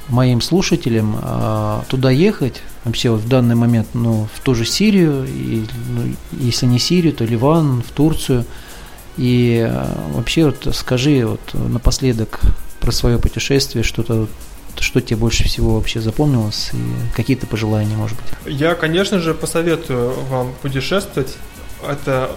моим 0.08 0.40
слушателям 0.40 1.18
а, 1.22 1.84
туда 1.88 2.10
ехать, 2.10 2.62
вообще 2.84 3.10
вот 3.10 3.20
в 3.20 3.28
данный 3.28 3.54
момент, 3.54 3.88
ну, 3.94 4.28
в 4.34 4.40
ту 4.40 4.54
же 4.54 4.64
Сирию, 4.64 5.24
и, 5.26 5.64
ну, 5.88 6.14
если 6.32 6.66
не 6.66 6.78
Сирию, 6.78 7.12
то 7.12 7.24
Ливан, 7.24 7.82
в 7.82 7.90
Турцию, 7.92 8.44
и 9.16 9.64
а, 9.68 10.10
вообще 10.14 10.46
вот 10.46 10.74
скажи 10.74 11.24
вот 11.24 11.40
напоследок 11.54 12.40
про 12.80 12.92
свое 12.92 13.18
путешествие, 13.18 13.84
что-то 13.84 14.26
что 14.78 15.00
тебе 15.00 15.16
больше 15.16 15.44
всего 15.44 15.74
вообще 15.74 16.00
запомнилось 16.00 16.70
и 16.72 17.14
какие-то 17.14 17.46
пожелания, 17.46 17.96
может 17.96 18.16
быть? 18.16 18.54
Я, 18.54 18.74
конечно 18.74 19.18
же, 19.18 19.34
посоветую 19.34 20.12
вам 20.30 20.54
путешествовать. 20.62 21.36
Это 21.86 22.30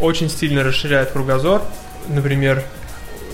очень 0.00 0.30
сильно 0.30 0.62
расширяет 0.62 1.10
кругозор. 1.10 1.62
Например, 2.08 2.64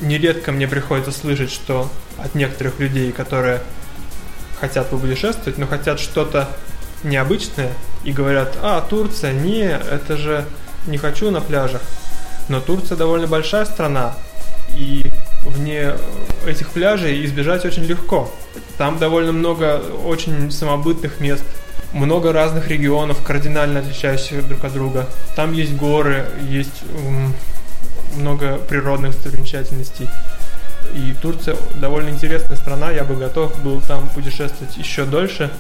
нередко 0.00 0.52
мне 0.52 0.66
приходится 0.68 1.12
слышать, 1.12 1.51
что 1.51 1.90
от 2.18 2.34
некоторых 2.34 2.78
людей, 2.78 3.12
которые 3.12 3.61
хотят 4.61 4.90
попутешествовать, 4.90 5.59
но 5.59 5.66
хотят 5.66 5.98
что-то 5.98 6.48
необычное 7.03 7.72
и 8.05 8.12
говорят, 8.12 8.57
а, 8.62 8.80
Турция, 8.82 9.32
не, 9.32 9.62
это 9.62 10.16
же 10.16 10.44
не 10.86 10.98
хочу 10.98 11.30
на 11.30 11.40
пляжах. 11.40 11.82
Но 12.48 12.61
Турция 12.61 12.96
довольно 12.96 13.26
большая 13.26 13.64
страна, 13.64 14.14
и 14.76 15.07
вне 15.44 15.94
этих 16.46 16.70
пляжей 16.70 17.24
избежать 17.24 17.64
очень 17.64 17.84
легко. 17.84 18.30
Там 18.78 18.98
довольно 18.98 19.32
много 19.32 19.82
очень 20.05 20.51
самобытных 20.51 21.20
мест, 21.20 21.44
много 21.92 22.32
разных 22.32 22.68
регионов, 22.68 23.22
кардинально 23.24 23.80
отличающихся 23.80 24.42
друг 24.42 24.64
от 24.64 24.72
друга. 24.72 25.07
Там 25.36 25.53
есть 25.53 25.74
горы, 25.74 26.26
есть 26.48 26.82
много 28.16 28.58
природных 28.58 29.12
достопримечательностей. 29.12 30.08
И 30.94 31.14
Турция 31.20 31.56
довольно 31.76 32.11
интересная 32.11 32.56
страна, 32.56 32.90
я 32.90 33.04
бы 33.04 33.14
готов 33.14 33.56
был 33.62 33.80
там 33.80 34.08
путешествовать 34.08 34.76
еще 34.76 35.04
дольше, 35.04 35.50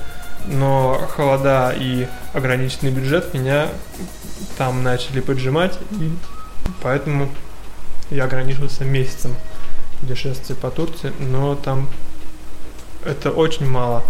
но 0.46 1.00
холода 1.10 1.72
и 1.76 2.06
ограниченный 2.32 2.90
бюджет 2.90 3.34
меня 3.34 3.68
там 4.58 4.82
начали 4.82 5.20
поджимать, 5.20 5.78
и 5.92 6.10
поэтому 6.82 7.28
я 8.10 8.24
ограничился 8.24 8.84
месяцем 8.84 9.36
путешествия 10.00 10.56
по 10.56 10.70
Турции, 10.70 11.12
но 11.20 11.54
там 11.54 11.88
это 13.04 13.30
очень 13.30 13.68
мало. 13.68 14.02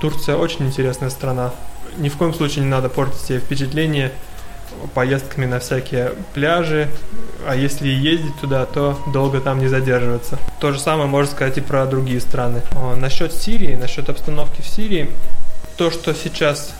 Турция 0.00 0.36
очень 0.36 0.66
интересная 0.66 1.10
страна. 1.10 1.52
Ни 1.96 2.08
в 2.08 2.16
коем 2.16 2.34
случае 2.34 2.64
не 2.64 2.70
надо 2.70 2.88
портить 2.88 3.20
себе 3.20 3.38
впечатление 3.38 4.12
поездками 4.94 5.46
на 5.46 5.58
всякие 5.58 6.12
пляжи, 6.34 6.88
а 7.46 7.54
если 7.56 7.88
ездить 7.88 8.36
туда, 8.40 8.64
то 8.66 8.98
долго 9.12 9.40
там 9.40 9.58
не 9.58 9.68
задерживаться. 9.68 10.38
То 10.60 10.72
же 10.72 10.78
самое 10.78 11.08
можно 11.08 11.30
сказать 11.30 11.58
и 11.58 11.60
про 11.60 11.84
другие 11.86 12.20
страны. 12.20 12.62
Насчет 12.96 13.32
Сирии, 13.32 13.74
насчет 13.74 14.08
обстановки 14.08 14.62
в 14.62 14.66
Сирии, 14.66 15.10
то, 15.76 15.90
что 15.90 16.14
сейчас 16.14 16.72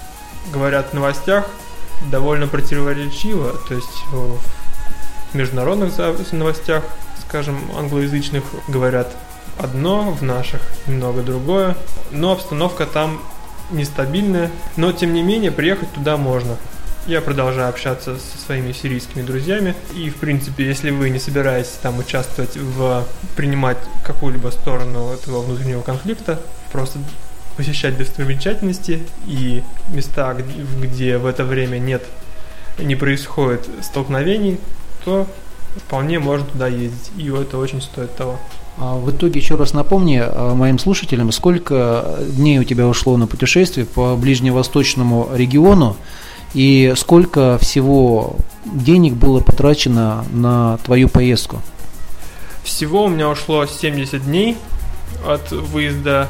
говорят 0.53 0.91
в 0.91 0.95
новостях, 0.95 1.47
довольно 2.11 2.47
противоречиво. 2.47 3.53
То 3.69 3.75
есть 3.75 4.05
в 4.13 4.39
международных 5.35 5.93
новостях, 6.33 6.85
скажем, 7.27 7.59
англоязычных 7.77 8.45
говорят 8.69 9.15
одно, 9.59 10.11
в 10.11 10.23
наших 10.23 10.61
немного 10.87 11.23
другое. 11.23 11.77
Но 12.11 12.33
обстановка 12.33 12.87
там 12.87 13.21
нестабильная. 13.71 14.51
Но, 14.77 14.93
тем 14.93 15.13
не 15.15 15.23
менее, 15.23 15.51
приехать 15.51 15.93
туда 15.93 16.17
можно. 16.17 16.57
Я 17.07 17.21
продолжаю 17.21 17.69
общаться 17.69 18.17
со 18.17 18.39
своими 18.47 18.73
сирийскими 18.73 19.21
друзьями. 19.21 19.75
И, 19.95 20.09
в 20.09 20.17
принципе, 20.17 20.65
если 20.65 20.91
вы 20.91 21.11
не 21.11 21.19
собираетесь 21.19 21.73
там 21.83 21.99
участвовать 21.99 22.57
в 22.57 23.05
принимать 23.37 23.77
какую-либо 24.05 24.49
сторону 24.49 25.13
этого 25.13 25.43
внутреннего 25.43 25.83
конфликта, 25.83 26.41
просто 26.73 26.99
посещать 27.59 27.99
достопримечательности 27.99 29.03
и 29.27 29.63
места, 29.91 30.35
где, 30.81 31.19
в 31.19 31.27
это 31.27 31.45
время 31.45 31.79
нет, 31.79 32.03
не 32.79 32.97
происходит 32.97 33.69
столкновений, 33.83 34.59
то 35.05 35.27
вполне 35.77 36.19
можно 36.19 36.47
туда 36.47 36.69
ездить. 36.69 37.11
И 37.19 37.29
это 37.31 37.59
очень 37.59 37.83
стоит 37.83 38.17
того. 38.17 38.41
А 38.79 38.97
в 38.97 39.11
итоге 39.11 39.39
еще 39.39 39.57
раз 39.57 39.75
напомни 39.75 40.23
а, 40.25 40.55
моим 40.55 40.79
слушателям, 40.79 41.33
сколько 41.33 42.19
дней 42.31 42.59
у 42.59 42.65
тебя 42.65 42.89
ушло 42.89 43.19
на 43.19 43.27
путешествие 43.27 43.85
по 43.85 44.17
ближневосточному 44.17 45.29
региону 45.35 45.97
и 46.55 46.95
сколько 46.97 47.59
всего 47.59 48.37
денег 48.65 49.15
было 49.15 49.41
потрачено 49.41 50.25
на 50.33 50.79
твою 50.79 51.09
поездку? 51.09 51.61
Всего 52.63 53.05
у 53.05 53.09
меня 53.09 53.29
ушло 53.29 53.67
70 53.67 54.25
дней 54.25 54.57
от 55.27 55.51
выезда 55.51 56.29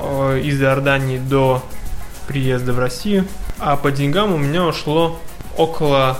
э, 0.00 0.40
из 0.42 0.60
Иордании 0.60 1.18
до 1.18 1.62
приезда 2.26 2.72
в 2.72 2.78
Россию, 2.78 3.26
а 3.58 3.76
по 3.76 3.90
деньгам 3.90 4.32
у 4.32 4.38
меня 4.38 4.64
ушло 4.64 5.18
около 5.56 6.18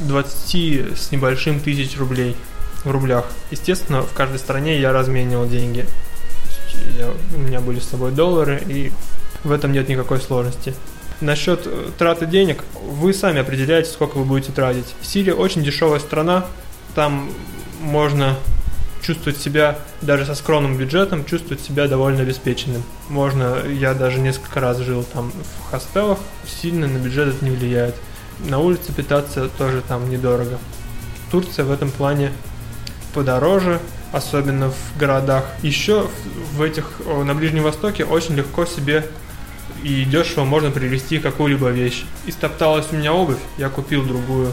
20 0.00 0.98
с 0.98 1.10
небольшим 1.10 1.60
тысяч 1.60 1.96
рублей 1.98 2.36
в 2.84 2.90
рублях. 2.90 3.24
Естественно, 3.50 4.02
в 4.02 4.12
каждой 4.12 4.38
стране 4.38 4.78
я 4.78 4.92
разменивал 4.92 5.48
деньги. 5.48 5.86
Я, 6.98 7.10
у 7.34 7.38
меня 7.38 7.60
были 7.60 7.80
с 7.80 7.88
собой 7.88 8.12
доллары, 8.12 8.62
и 8.66 8.92
в 9.44 9.50
этом 9.50 9.72
нет 9.72 9.88
никакой 9.88 10.20
сложности. 10.20 10.74
Насчет 11.20 11.62
э, 11.66 11.90
траты 11.96 12.26
денег, 12.26 12.62
вы 12.74 13.14
сами 13.14 13.40
определяете, 13.40 13.90
сколько 13.90 14.18
вы 14.18 14.24
будете 14.24 14.52
тратить. 14.52 14.94
Сирия 15.02 15.34
очень 15.34 15.62
дешевая 15.62 15.98
страна, 15.98 16.46
там 16.94 17.30
можно 17.80 18.36
чувствовать 19.02 19.38
себя 19.38 19.78
даже 20.02 20.26
со 20.26 20.34
скромным 20.34 20.76
бюджетом, 20.76 21.24
чувствовать 21.24 21.62
себя 21.62 21.86
довольно 21.88 22.22
обеспеченным. 22.22 22.82
Можно, 23.08 23.62
я 23.66 23.94
даже 23.94 24.18
несколько 24.18 24.60
раз 24.60 24.78
жил 24.78 25.04
там 25.04 25.30
в 25.30 25.70
хостелах, 25.70 26.18
сильно 26.44 26.86
на 26.86 26.98
бюджет 26.98 27.28
это 27.28 27.44
не 27.44 27.50
влияет. 27.50 27.94
На 28.40 28.58
улице 28.58 28.92
питаться 28.92 29.48
тоже 29.48 29.80
там 29.80 30.10
недорого. 30.10 30.58
Турция 31.30 31.64
в 31.64 31.72
этом 31.72 31.90
плане 31.90 32.32
подороже, 33.14 33.80
особенно 34.12 34.70
в 34.70 34.98
городах. 34.98 35.44
Еще 35.62 36.08
в 36.52 36.60
этих, 36.60 37.00
на 37.06 37.34
Ближнем 37.34 37.62
Востоке 37.62 38.04
очень 38.04 38.34
легко 38.34 38.66
себе 38.66 39.06
и 39.82 40.04
дешево 40.04 40.44
можно 40.44 40.70
привезти 40.70 41.18
какую-либо 41.18 41.68
вещь. 41.70 42.04
Истопталась 42.26 42.86
у 42.92 42.96
меня 42.96 43.12
обувь, 43.12 43.38
я 43.58 43.68
купил 43.68 44.04
другую. 44.04 44.52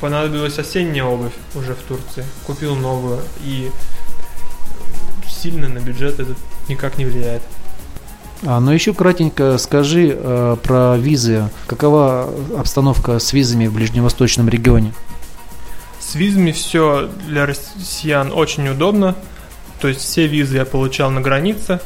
Понадобилась 0.00 0.58
осенняя 0.58 1.04
обувь 1.04 1.32
уже 1.54 1.74
в 1.74 1.78
Турции, 1.78 2.24
купил 2.46 2.74
новую. 2.74 3.20
И 3.42 3.70
сильно 5.28 5.68
на 5.68 5.78
бюджет 5.78 6.20
это 6.20 6.34
никак 6.68 6.98
не 6.98 7.04
влияет. 7.04 7.42
А, 8.46 8.60
ну 8.60 8.72
еще 8.72 8.92
кратенько 8.92 9.56
скажи 9.58 10.14
э, 10.14 10.56
про 10.62 10.96
визы. 10.96 11.48
Какова 11.66 12.30
обстановка 12.58 13.18
с 13.18 13.32
визами 13.32 13.66
в 13.66 13.74
ближневосточном 13.74 14.48
регионе? 14.48 14.92
С 16.00 16.14
визами 16.14 16.52
все 16.52 17.08
для 17.26 17.46
россиян 17.46 18.32
очень 18.32 18.68
удобно. 18.68 19.14
То 19.80 19.88
есть 19.88 20.00
все 20.00 20.26
визы 20.26 20.56
я 20.56 20.64
получал 20.64 21.10
на 21.10 21.20
границе 21.20 21.80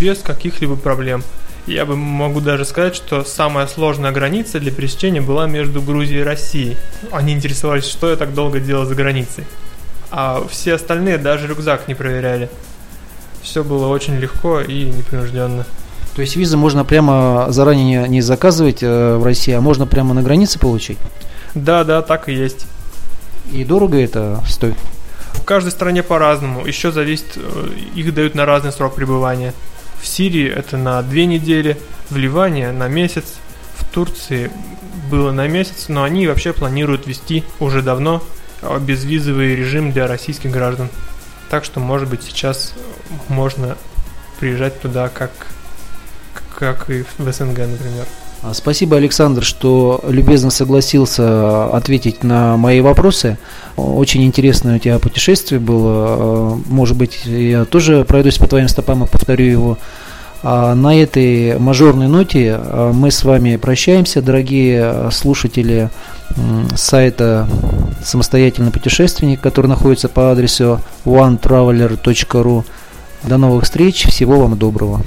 без 0.00 0.18
каких-либо 0.18 0.76
проблем. 0.76 1.22
Я 1.66 1.84
бы 1.84 1.96
могу 1.96 2.40
даже 2.40 2.64
сказать, 2.64 2.96
что 2.96 3.24
самая 3.24 3.66
сложная 3.66 4.10
граница 4.10 4.58
для 4.58 4.72
пересечения 4.72 5.20
была 5.20 5.46
между 5.46 5.82
Грузией 5.82 6.20
и 6.20 6.24
Россией. 6.24 6.76
Они 7.12 7.34
интересовались, 7.34 7.84
что 7.84 8.08
я 8.08 8.16
так 8.16 8.32
долго 8.32 8.58
делал 8.58 8.86
за 8.86 8.94
границей. 8.94 9.44
А 10.10 10.42
все 10.50 10.74
остальные 10.74 11.18
даже 11.18 11.46
рюкзак 11.46 11.86
не 11.86 11.94
проверяли. 11.94 12.48
Все 13.42 13.62
было 13.62 13.88
очень 13.88 14.16
легко 14.16 14.60
и 14.60 14.84
непринужденно. 14.84 15.66
То 16.14 16.22
есть 16.22 16.36
визы 16.36 16.56
можно 16.56 16.84
прямо 16.84 17.46
заранее 17.50 18.08
не 18.08 18.22
заказывать 18.22 18.82
э, 18.82 19.16
в 19.16 19.24
России, 19.24 19.52
а 19.52 19.60
можно 19.60 19.86
прямо 19.86 20.14
на 20.14 20.22
границе 20.22 20.58
получить? 20.58 20.98
Да, 21.54 21.84
да, 21.84 22.02
так 22.02 22.28
и 22.28 22.34
есть. 22.34 22.66
И 23.52 23.64
дорого 23.64 24.02
это 24.02 24.42
стоит? 24.48 24.76
В 25.34 25.44
каждой 25.44 25.70
стране 25.70 26.02
по-разному. 26.02 26.66
Еще 26.66 26.92
зависит, 26.92 27.36
э, 27.36 27.68
их 27.94 28.12
дают 28.14 28.34
на 28.34 28.46
разный 28.46 28.72
срок 28.72 28.94
пребывания. 28.94 29.54
В 30.00 30.06
Сирии 30.06 30.48
это 30.48 30.76
на 30.76 31.02
две 31.02 31.26
недели, 31.26 31.78
в 32.10 32.16
Ливане 32.16 32.72
на 32.72 32.88
месяц, 32.88 33.24
в 33.74 33.84
Турции 33.92 34.50
было 35.10 35.32
на 35.32 35.46
месяц, 35.48 35.88
но 35.88 36.04
они 36.04 36.26
вообще 36.26 36.52
планируют 36.52 37.06
вести 37.06 37.44
уже 37.60 37.82
давно 37.82 38.22
э, 38.62 38.78
безвизовый 38.80 39.56
режим 39.56 39.92
для 39.92 40.06
российских 40.06 40.50
граждан. 40.50 40.88
Так 41.50 41.64
что, 41.64 41.80
может 41.80 42.08
быть, 42.08 42.22
сейчас 42.22 42.74
можно 43.28 43.76
приезжать 44.38 44.80
туда, 44.80 45.08
как, 45.08 45.30
как 46.54 46.90
и 46.90 47.04
в 47.16 47.32
СНГ, 47.32 47.58
например. 47.58 48.06
А, 48.42 48.54
спасибо, 48.54 48.96
Александр, 48.96 49.42
что 49.42 50.00
любезно 50.08 50.50
согласился 50.50 51.66
ответить 51.66 52.22
на 52.22 52.56
мои 52.56 52.80
вопросы. 52.80 53.36
Очень 53.76 54.24
интересное 54.24 54.76
у 54.76 54.78
тебя 54.78 54.98
путешествие 54.98 55.60
было. 55.60 56.06
А, 56.08 56.60
может 56.66 56.96
быть, 56.96 57.26
я 57.26 57.64
тоже 57.64 58.04
пройдусь 58.04 58.38
по 58.38 58.46
твоим 58.46 58.68
стопам 58.68 59.04
и 59.04 59.08
повторю 59.08 59.44
его. 59.44 59.78
А 60.44 60.76
на 60.76 60.96
этой 60.96 61.58
мажорной 61.58 62.06
ноте 62.06 62.60
мы 62.92 63.10
с 63.10 63.24
вами 63.24 63.56
прощаемся, 63.56 64.22
дорогие 64.22 65.10
слушатели 65.10 65.90
сайта 66.76 67.48
«Самостоятельный 68.04 68.70
путешественник», 68.70 69.40
который 69.40 69.66
находится 69.66 70.08
по 70.08 70.30
адресу 70.30 70.80
onetraveler.ru. 71.04 72.64
До 73.24 73.36
новых 73.36 73.64
встреч, 73.64 74.06
всего 74.06 74.38
вам 74.38 74.56
доброго. 74.56 75.02